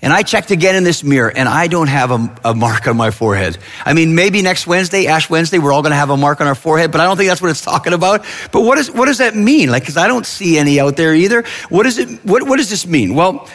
And 0.03 0.13
I 0.13 0.25
checked 0.25 0.51
again 0.51 0.75
in 0.75 0.83
this 0.83 1.05
mirror, 1.05 1.31
and 1.31 1.49
I 1.49 1.69
don't 1.69 1.87
have 1.87 2.11
a, 2.11 2.37
a, 2.45 2.55
mark 2.57 2.89
on 2.89 2.97
my 2.97 3.13
forehead. 3.13 3.57
I 3.85 3.93
mean, 3.93 4.17
maybe 4.17 4.43
next 4.43 4.67
Wednesday, 4.67 5.07
Ash 5.07 5.31
Wednesday, 5.31 5.61
we're 5.61 5.73
all 5.73 5.83
going 5.83 5.93
to 5.93 5.97
have 5.97 6.11
a 6.11 6.17
mark 6.17 6.41
on 6.41 6.49
our 6.49 6.57
forehead, 6.57 6.91
but 6.91 7.01
I 7.01 7.05
don't 7.05 7.17
think 7.17 7.29
that's 7.29 7.41
what 7.41 7.53
it's 7.53 7.63
talking 7.63 7.93
about. 7.93 8.25
But 8.51 8.63
what, 8.63 8.79
is, 8.79 8.91
what 8.91 9.07
does 9.07 9.19
that 9.19 9.37
mean? 9.37 9.71
Like, 9.71 9.85
because 9.85 9.97
I 9.97 10.09
don't 10.09 10.27
see 10.27 10.59
any 10.59 10.81
out 10.81 10.97
there 10.97 11.15
either. 11.15 11.45
What 11.69 11.85
does 11.85 11.99
it? 11.99 12.09
What, 12.25 12.43
what 12.43 12.57
does 12.57 12.69
this 12.69 12.85
mean? 12.85 13.15
Well, 13.15 13.49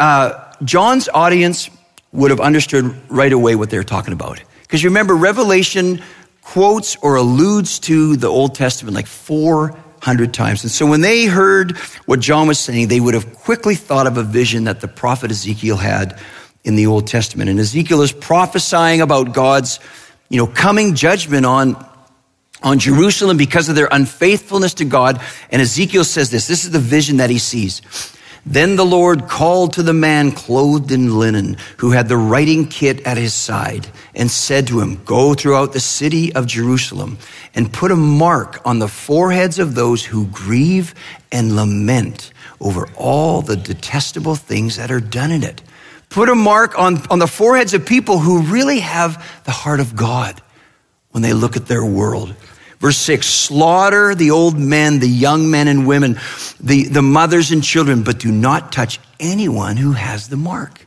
uh, 0.00 0.52
John's 0.64 1.08
audience 1.14 1.70
would 2.10 2.32
have 2.32 2.40
understood 2.40 2.92
right 3.08 3.32
away 3.32 3.54
what 3.54 3.70
they're 3.70 3.84
talking 3.84 4.12
about. 4.12 4.42
Because 4.62 4.82
you 4.82 4.90
remember, 4.90 5.14
Revelation 5.14 6.02
quotes 6.42 6.96
or 6.96 7.14
alludes 7.14 7.78
to 7.80 8.16
the 8.16 8.26
Old 8.26 8.56
Testament 8.56 8.96
like 8.96 9.06
four 9.06 9.78
hundred 10.04 10.34
times. 10.34 10.62
And 10.62 10.70
so 10.70 10.86
when 10.86 11.00
they 11.00 11.24
heard 11.24 11.78
what 12.04 12.20
John 12.20 12.46
was 12.46 12.58
saying, 12.58 12.88
they 12.88 13.00
would 13.00 13.14
have 13.14 13.32
quickly 13.32 13.74
thought 13.74 14.06
of 14.06 14.18
a 14.18 14.22
vision 14.22 14.64
that 14.64 14.80
the 14.80 14.88
prophet 14.88 15.30
Ezekiel 15.30 15.78
had 15.78 16.20
in 16.62 16.76
the 16.76 16.86
Old 16.86 17.06
Testament. 17.06 17.48
And 17.48 17.58
Ezekiel 17.58 18.02
is 18.02 18.12
prophesying 18.12 19.00
about 19.00 19.32
God's, 19.32 19.80
you 20.28 20.36
know, 20.36 20.46
coming 20.46 20.94
judgment 20.94 21.46
on, 21.46 21.82
on 22.62 22.78
Jerusalem 22.78 23.38
because 23.38 23.70
of 23.70 23.76
their 23.76 23.88
unfaithfulness 23.90 24.74
to 24.74 24.84
God. 24.84 25.22
And 25.50 25.62
Ezekiel 25.62 26.04
says 26.04 26.30
this, 26.30 26.46
this 26.46 26.66
is 26.66 26.70
the 26.70 26.78
vision 26.78 27.16
that 27.16 27.30
he 27.30 27.38
sees. 27.38 27.80
Then 28.46 28.76
the 28.76 28.84
Lord 28.84 29.26
called 29.26 29.72
to 29.74 29.82
the 29.82 29.94
man 29.94 30.30
clothed 30.32 30.92
in 30.92 31.18
linen 31.18 31.56
who 31.78 31.92
had 31.92 32.08
the 32.08 32.16
writing 32.16 32.68
kit 32.68 33.06
at 33.06 33.16
his 33.16 33.32
side 33.32 33.88
and 34.14 34.30
said 34.30 34.66
to 34.66 34.80
him, 34.80 35.02
Go 35.04 35.32
throughout 35.32 35.72
the 35.72 35.80
city 35.80 36.34
of 36.34 36.46
Jerusalem 36.46 37.18
and 37.54 37.72
put 37.72 37.90
a 37.90 37.96
mark 37.96 38.60
on 38.66 38.80
the 38.80 38.88
foreheads 38.88 39.58
of 39.58 39.74
those 39.74 40.04
who 40.04 40.26
grieve 40.26 40.94
and 41.32 41.56
lament 41.56 42.32
over 42.60 42.88
all 42.96 43.40
the 43.40 43.56
detestable 43.56 44.34
things 44.34 44.76
that 44.76 44.90
are 44.90 45.00
done 45.00 45.30
in 45.30 45.42
it. 45.42 45.62
Put 46.10 46.28
a 46.28 46.34
mark 46.34 46.78
on, 46.78 47.04
on 47.08 47.18
the 47.18 47.26
foreheads 47.26 47.72
of 47.72 47.86
people 47.86 48.18
who 48.18 48.42
really 48.42 48.80
have 48.80 49.42
the 49.44 49.52
heart 49.52 49.80
of 49.80 49.96
God 49.96 50.40
when 51.12 51.22
they 51.22 51.32
look 51.32 51.56
at 51.56 51.66
their 51.66 51.84
world. 51.84 52.34
Verse 52.84 52.98
6 52.98 53.26
Slaughter 53.26 54.14
the 54.14 54.30
old 54.30 54.58
men, 54.58 54.98
the 54.98 55.08
young 55.08 55.50
men 55.50 55.68
and 55.68 55.86
women, 55.86 56.20
the, 56.60 56.84
the 56.84 57.00
mothers 57.00 57.50
and 57.50 57.64
children, 57.64 58.02
but 58.02 58.18
do 58.18 58.30
not 58.30 58.72
touch 58.72 59.00
anyone 59.18 59.78
who 59.78 59.92
has 59.92 60.28
the 60.28 60.36
mark. 60.36 60.86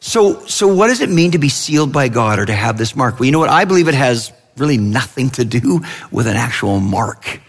So, 0.00 0.46
so 0.46 0.74
what 0.74 0.86
does 0.86 1.02
it 1.02 1.10
mean 1.10 1.32
to 1.32 1.38
be 1.38 1.50
sealed 1.50 1.92
by 1.92 2.08
God 2.08 2.38
or 2.38 2.46
to 2.46 2.54
have 2.54 2.78
this 2.78 2.96
mark? 2.96 3.20
Well, 3.20 3.26
you 3.26 3.32
know 3.32 3.38
what? 3.38 3.50
I 3.50 3.66
believe 3.66 3.86
it 3.86 3.92
has 3.92 4.32
really 4.56 4.78
nothing 4.78 5.28
to 5.32 5.44
do 5.44 5.82
with 6.10 6.26
an 6.26 6.36
actual 6.36 6.80
mark 6.80 7.42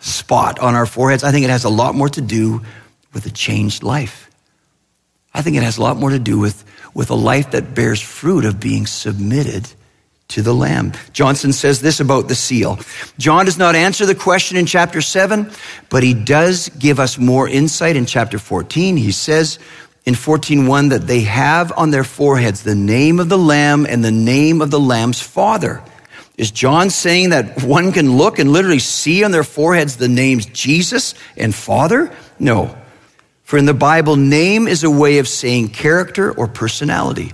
spot 0.00 0.58
on 0.58 0.74
our 0.74 0.84
foreheads. 0.84 1.22
I 1.22 1.30
think 1.30 1.44
it 1.44 1.50
has 1.50 1.62
a 1.62 1.68
lot 1.68 1.94
more 1.94 2.08
to 2.08 2.20
do 2.20 2.62
with 3.12 3.26
a 3.26 3.30
changed 3.30 3.84
life. 3.84 4.28
I 5.32 5.40
think 5.40 5.56
it 5.56 5.62
has 5.62 5.78
a 5.78 5.82
lot 5.82 5.98
more 5.98 6.10
to 6.10 6.18
do 6.18 6.40
with, 6.40 6.64
with 6.94 7.10
a 7.10 7.14
life 7.14 7.52
that 7.52 7.76
bears 7.76 8.00
fruit 8.00 8.44
of 8.44 8.58
being 8.58 8.86
submitted 8.86 9.72
to 10.34 10.42
the 10.42 10.54
Lamb. 10.54 10.92
Johnson 11.12 11.52
says 11.52 11.80
this 11.80 12.00
about 12.00 12.26
the 12.26 12.34
seal. 12.34 12.78
John 13.18 13.46
does 13.46 13.56
not 13.56 13.76
answer 13.76 14.04
the 14.04 14.16
question 14.16 14.56
in 14.56 14.66
chapter 14.66 15.00
7, 15.00 15.48
but 15.90 16.02
he 16.02 16.12
does 16.12 16.68
give 16.70 16.98
us 16.98 17.18
more 17.18 17.48
insight 17.48 17.94
in 17.94 18.04
chapter 18.04 18.38
14. 18.38 18.96
He 18.96 19.12
says 19.12 19.60
in 20.04 20.14
14:1 20.14 20.88
that 20.88 21.06
they 21.06 21.20
have 21.20 21.72
on 21.76 21.92
their 21.92 22.02
foreheads 22.02 22.62
the 22.62 22.74
name 22.74 23.20
of 23.20 23.28
the 23.28 23.38
Lamb 23.38 23.86
and 23.88 24.04
the 24.04 24.10
name 24.10 24.60
of 24.60 24.72
the 24.72 24.80
Lamb's 24.80 25.20
Father. 25.20 25.80
Is 26.36 26.50
John 26.50 26.90
saying 26.90 27.30
that 27.30 27.62
one 27.62 27.92
can 27.92 28.16
look 28.16 28.40
and 28.40 28.52
literally 28.52 28.80
see 28.80 29.22
on 29.22 29.30
their 29.30 29.44
foreheads 29.44 29.96
the 29.96 30.08
names 30.08 30.46
Jesus 30.46 31.14
and 31.36 31.54
Father? 31.54 32.10
No. 32.40 32.76
For 33.44 33.56
in 33.56 33.66
the 33.66 33.74
Bible, 33.74 34.16
name 34.16 34.66
is 34.66 34.82
a 34.82 34.90
way 34.90 35.18
of 35.18 35.28
saying 35.28 35.68
character 35.68 36.32
or 36.32 36.48
personality. 36.48 37.32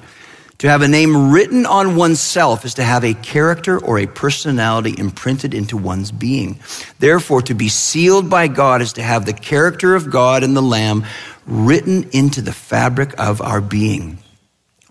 To 0.61 0.69
have 0.69 0.83
a 0.83 0.89
name 0.89 1.31
written 1.31 1.65
on 1.65 1.97
oneself 1.97 2.67
is 2.67 2.75
to 2.75 2.85
have 2.85 3.03
a 3.03 3.15
character 3.15 3.79
or 3.79 3.99
a 3.99 4.07
personality 4.07 4.95
imprinted 4.99 5.55
into 5.55 5.79
one's 5.79 6.13
being. 6.13 6.61
Therefore, 6.99 7.41
to 7.43 7.55
be 7.55 7.71
sealed 7.71 8.29
by 8.29 8.47
God 8.47 8.83
is 8.83 8.93
to 8.95 9.03
have 9.03 9.25
the 9.25 9.33
character 9.33 9.95
of 9.95 10.11
God 10.11 10.45
and 10.45 10.55
the 10.55 10.61
Lamb 10.61 11.07
written 11.47 12.11
into 12.11 12.43
the 12.43 12.53
fabric 12.53 13.19
of 13.19 13.41
our 13.41 13.63
being. 13.63 14.19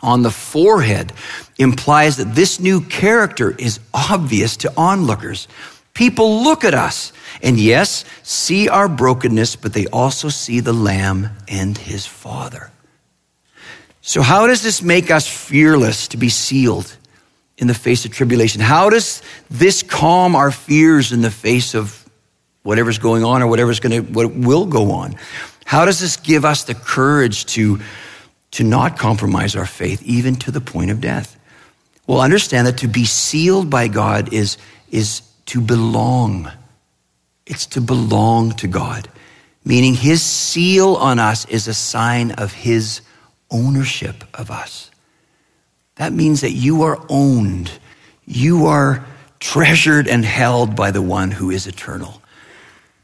On 0.01 0.23
the 0.23 0.32
forehead 0.32 1.13
implies 1.60 2.17
that 2.17 2.34
this 2.34 2.60
new 2.60 2.82
character 2.82 3.51
is 3.60 3.79
obvious 3.93 4.58
to 4.58 4.73
onlookers. 4.75 5.47
People 5.93 6.41
look 6.41 6.63
at 6.63 6.73
us 6.73 7.13
and 7.43 7.60
yes, 7.60 8.05
see 8.23 8.69
our 8.69 8.89
brokenness, 8.89 9.55
but 9.55 9.73
they 9.73 9.86
also 9.88 10.29
see 10.29 10.62
the 10.62 10.73
Lamb 10.73 11.29
and 11.47 11.77
his 11.77 12.08
Father. 12.08 12.71
So, 14.10 14.24
how 14.24 14.48
does 14.48 14.63
this 14.63 14.82
make 14.82 15.12
us 15.12 15.28
fearless 15.28 16.08
to 16.08 16.17
be 16.17 16.30
sealed 16.30 16.98
in 17.60 17.67
the 17.67 17.76
face 17.76 18.06
of 18.06 18.12
tribulation? 18.12 18.60
How 18.60 18.89
does 18.89 19.22
this 19.52 19.84
calm 19.84 20.36
our 20.36 20.50
fears 20.50 21.12
in 21.12 21.22
the 21.22 21.30
face 21.30 21.76
of 21.76 22.10
whatever's 22.63 22.98
going 22.98 23.24
on 23.24 23.43
or 23.43 23.48
whatever's 23.48 23.80
going 23.80 24.04
to, 24.04 24.12
what 24.12 24.34
will 24.34 24.65
go 24.65 24.93
on? 24.93 25.13
How 25.63 25.86
does 25.86 26.00
this 26.00 26.17
give 26.17 26.43
us 26.43 26.63
the 26.63 26.74
courage 26.74 27.45
to, 27.54 27.82
to 28.54 28.63
not 28.63 28.98
compromise 28.98 29.56
our 29.56 29.67
faith, 29.67 30.02
even 30.02 30.38
to 30.38 30.50
the 30.50 30.60
point 30.60 30.89
of 30.89 31.02
death? 31.02 31.39
Well, 32.08 32.19
understand 32.19 32.65
that 32.65 32.80
to 32.80 32.88
be 32.88 33.06
sealed 33.06 33.69
by 33.69 33.89
God 33.89 34.34
is, 34.34 34.58
is 34.89 35.22
to 35.45 35.62
belong. 35.62 36.52
It's 37.45 37.67
to 37.67 37.80
belong 37.80 38.54
to 38.54 38.67
God, 38.67 39.08
meaning 39.63 39.93
His 39.93 40.24
seal 40.24 40.95
on 40.95 41.19
us 41.19 41.45
is 41.45 41.67
a 41.67 41.76
sign 41.76 42.32
of 42.32 42.52
His 42.52 43.02
ownership 43.52 44.24
of 44.34 44.52
us. 44.52 44.92
That 45.96 46.14
means 46.14 46.42
that 46.42 46.52
you 46.52 46.84
are 46.84 47.04
owned. 47.10 47.72
You 48.26 48.68
are 48.68 49.06
treasured 49.40 50.08
and 50.08 50.24
held 50.24 50.76
by 50.76 50.92
the 50.92 51.02
one 51.02 51.32
who 51.32 51.52
is 51.52 51.68
eternal, 51.68 52.22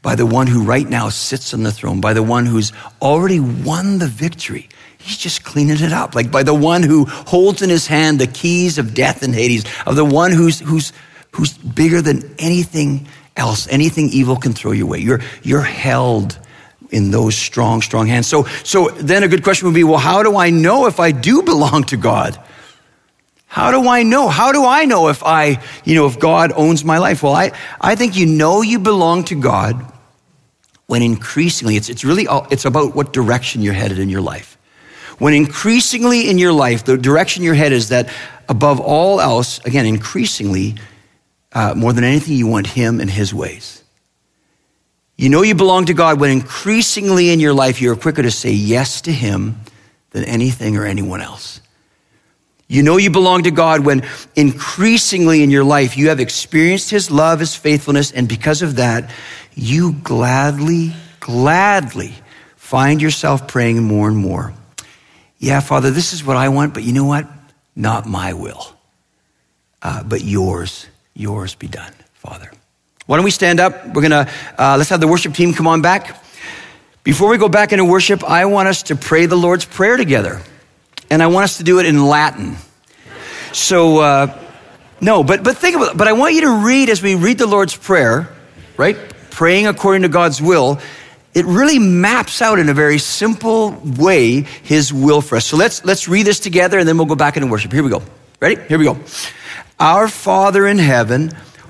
by 0.02 0.14
the 0.14 0.26
one 0.26 0.46
who 0.46 0.62
right 0.62 0.88
now 0.88 1.08
sits 1.08 1.52
on 1.52 1.62
the 1.62 1.72
throne, 1.72 2.00
by 2.00 2.14
the 2.14 2.22
one 2.22 2.46
who's 2.46 2.72
already 3.02 3.40
won 3.40 3.98
the 3.98 4.06
victory. 4.06 4.68
He's 4.98 5.18
just 5.18 5.44
cleaning 5.44 5.80
it 5.80 5.92
up, 5.92 6.14
like 6.14 6.30
by 6.30 6.42
the 6.42 6.54
one 6.54 6.82
who 6.82 7.04
holds 7.04 7.62
in 7.62 7.70
his 7.70 7.86
hand 7.86 8.18
the 8.18 8.26
keys 8.26 8.78
of 8.78 8.94
death 8.94 9.22
and 9.22 9.34
Hades, 9.34 9.64
of 9.86 9.96
the 9.96 10.04
one 10.04 10.32
who's, 10.32 10.60
who's, 10.60 10.92
who's 11.32 11.56
bigger 11.56 12.00
than 12.02 12.34
anything 12.38 13.06
else, 13.36 13.68
anything 13.68 14.08
evil 14.08 14.36
can 14.36 14.52
throw 14.52 14.72
you 14.72 14.84
away. 14.86 14.98
You're, 14.98 15.20
you're 15.42 15.60
held 15.60 16.38
in 16.90 17.10
those 17.10 17.36
strong, 17.36 17.82
strong 17.82 18.06
hands. 18.06 18.26
So, 18.26 18.44
so 18.64 18.88
then 18.88 19.22
a 19.22 19.28
good 19.28 19.42
question 19.42 19.66
would 19.66 19.74
be, 19.74 19.84
well, 19.84 19.98
how 19.98 20.22
do 20.22 20.36
I 20.36 20.50
know 20.50 20.86
if 20.86 21.00
I 21.00 21.12
do 21.12 21.42
belong 21.42 21.84
to 21.84 21.96
God? 21.96 22.40
How 23.46 23.70
do 23.70 23.88
I 23.88 24.02
know? 24.02 24.28
How 24.28 24.52
do 24.52 24.66
I 24.66 24.84
know 24.84 25.08
if 25.08 25.22
I, 25.24 25.62
you 25.84 25.94
know, 25.94 26.06
if 26.06 26.18
God 26.18 26.52
owns 26.54 26.84
my 26.84 26.98
life? 26.98 27.22
Well, 27.22 27.32
I, 27.32 27.52
I 27.80 27.94
think 27.94 28.16
you 28.16 28.26
know 28.26 28.60
you 28.60 28.78
belong 28.78 29.24
to 29.24 29.34
God 29.34 29.92
when 30.86 31.02
increasingly, 31.02 31.76
it's, 31.76 31.88
it's 31.88 32.04
really, 32.04 32.26
all, 32.26 32.46
it's 32.50 32.64
about 32.64 32.94
what 32.94 33.12
direction 33.12 33.62
you're 33.62 33.74
headed 33.74 33.98
in 33.98 34.08
your 34.08 34.20
life. 34.20 34.58
When 35.18 35.32
increasingly 35.32 36.28
in 36.28 36.38
your 36.38 36.52
life, 36.52 36.84
the 36.84 36.98
direction 36.98 37.42
you're 37.42 37.54
headed 37.54 37.78
is 37.78 37.88
that 37.88 38.10
above 38.48 38.80
all 38.80 39.20
else, 39.20 39.64
again, 39.64 39.86
increasingly, 39.86 40.76
uh, 41.52 41.74
more 41.74 41.92
than 41.92 42.04
anything, 42.04 42.34
you 42.34 42.46
want 42.46 42.66
Him 42.66 43.00
and 43.00 43.10
His 43.10 43.32
ways. 43.32 43.82
You 45.16 45.30
know 45.30 45.42
you 45.42 45.54
belong 45.54 45.86
to 45.86 45.94
God 45.94 46.20
when 46.20 46.30
increasingly 46.30 47.30
in 47.30 47.40
your 47.40 47.54
life 47.54 47.80
you're 47.80 47.96
quicker 47.96 48.22
to 48.22 48.30
say 48.30 48.52
yes 48.52 49.00
to 49.02 49.12
Him 49.12 49.56
than 50.10 50.24
anything 50.24 50.76
or 50.76 50.84
anyone 50.84 51.22
else. 51.22 51.60
You 52.68 52.82
know 52.82 52.96
you 52.96 53.10
belong 53.10 53.44
to 53.44 53.50
God 53.50 53.84
when 53.84 54.06
increasingly 54.34 55.42
in 55.42 55.50
your 55.50 55.64
life 55.64 55.96
you 55.96 56.08
have 56.08 56.20
experienced 56.20 56.90
His 56.90 57.10
love, 57.10 57.40
His 57.40 57.54
faithfulness, 57.54 58.12
and 58.12 58.28
because 58.28 58.60
of 58.60 58.76
that, 58.76 59.10
you 59.54 59.92
gladly, 59.92 60.92
gladly 61.20 62.14
find 62.56 63.00
yourself 63.00 63.46
praying 63.46 63.82
more 63.82 64.08
and 64.08 64.16
more, 64.16 64.52
Yeah, 65.38 65.60
Father, 65.60 65.90
this 65.90 66.12
is 66.12 66.24
what 66.24 66.36
I 66.36 66.48
want, 66.48 66.74
but 66.74 66.82
you 66.82 66.92
know 66.92 67.04
what? 67.04 67.26
Not 67.74 68.06
my 68.06 68.32
will, 68.32 68.66
uh, 69.82 70.02
but 70.02 70.24
yours, 70.24 70.86
yours 71.14 71.54
be 71.54 71.68
done, 71.68 71.92
Father. 72.14 72.50
Why 73.06 73.16
don't 73.16 73.24
we 73.24 73.30
stand 73.30 73.60
up? 73.60 73.86
We're 73.94 74.02
gonna, 74.02 74.28
uh, 74.58 74.76
let's 74.76 74.90
have 74.90 75.00
the 75.00 75.08
worship 75.08 75.32
team 75.32 75.54
come 75.54 75.68
on 75.68 75.80
back. 75.80 76.22
Before 77.04 77.28
we 77.28 77.38
go 77.38 77.48
back 77.48 77.72
into 77.72 77.84
worship, 77.84 78.24
I 78.24 78.46
want 78.46 78.66
us 78.66 78.82
to 78.84 78.96
pray 78.96 79.26
the 79.26 79.36
Lord's 79.36 79.64
Prayer 79.64 79.96
together. 79.96 80.42
And 81.08 81.22
I 81.22 81.28
want 81.28 81.44
us 81.44 81.58
to 81.58 81.64
do 81.64 81.78
it 81.78 81.86
in 81.86 82.04
Latin. 82.04 82.56
So, 83.52 84.00
uh, 84.00 84.38
no, 85.00 85.22
but, 85.22 85.44
but 85.44 85.56
think 85.56 85.76
about 85.76 85.92
it. 85.92 85.96
But 85.96 86.08
I 86.08 86.14
want 86.14 86.34
you 86.34 86.40
to 86.42 86.64
read 86.66 86.90
as 86.90 87.00
we 87.00 87.14
read 87.14 87.38
the 87.38 87.46
Lord's 87.46 87.76
Prayer, 87.76 88.28
right? 88.76 88.96
Praying 89.30 89.68
according 89.68 90.02
to 90.02 90.08
God's 90.08 90.42
will. 90.42 90.80
It 91.32 91.44
really 91.44 91.78
maps 91.78 92.42
out 92.42 92.58
in 92.58 92.68
a 92.68 92.74
very 92.74 92.98
simple 92.98 93.70
way 93.84 94.40
His 94.40 94.92
will 94.92 95.20
for 95.20 95.36
us. 95.36 95.46
So 95.46 95.56
let's, 95.56 95.84
let's 95.84 96.08
read 96.08 96.26
this 96.26 96.40
together 96.40 96.76
and 96.76 96.88
then 96.88 96.96
we'll 96.96 97.06
go 97.06 97.14
back 97.14 97.36
into 97.36 97.46
worship. 97.48 97.72
Here 97.72 97.84
we 97.84 97.90
go. 97.90 98.02
Ready? 98.40 98.60
Here 98.68 98.78
we 98.78 98.84
go. 98.84 98.98
Our 99.78 100.08
Father 100.08 100.66
in 100.66 100.78
heaven, 100.78 101.30